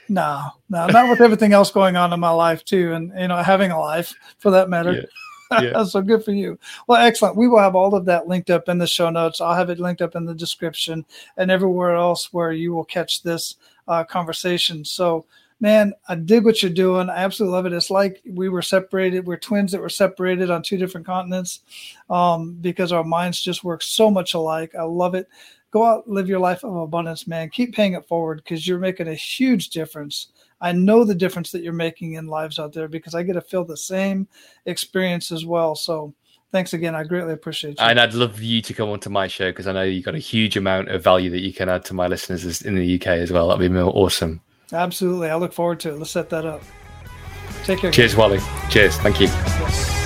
[0.08, 3.36] No, no, not with everything else going on in my life too, and you know,
[3.42, 4.92] having a life for that matter.
[4.92, 5.02] Yeah.
[5.62, 5.84] Yeah.
[5.84, 6.58] so good for you.
[6.88, 7.36] Well, excellent.
[7.36, 9.40] We will have all of that linked up in the show notes.
[9.40, 11.04] I'll have it linked up in the description
[11.36, 14.84] and everywhere else where you will catch this uh, conversation.
[14.84, 15.26] So,
[15.60, 17.08] man, I dig what you're doing.
[17.08, 17.72] I absolutely love it.
[17.72, 19.26] It's like we were separated.
[19.26, 21.60] We're twins that were separated on two different continents
[22.10, 24.74] um, because our minds just work so much alike.
[24.74, 25.28] I love it
[25.74, 27.50] go out, live your life of abundance, man.
[27.50, 30.28] Keep paying it forward because you're making a huge difference.
[30.60, 33.40] I know the difference that you're making in lives out there because I get to
[33.40, 34.28] feel the same
[34.66, 35.74] experience as well.
[35.74, 36.14] So
[36.52, 36.94] thanks again.
[36.94, 37.84] I greatly appreciate you.
[37.84, 40.14] And I'd love for you to come onto my show because I know you've got
[40.14, 43.08] a huge amount of value that you can add to my listeners in the UK
[43.08, 43.48] as well.
[43.48, 44.40] That'd be awesome.
[44.72, 45.28] Absolutely.
[45.28, 45.98] I look forward to it.
[45.98, 46.62] Let's set that up.
[47.64, 47.90] Take care.
[47.90, 48.38] Cheers, Wally.
[48.70, 48.96] Cheers.
[48.98, 50.03] Thank you.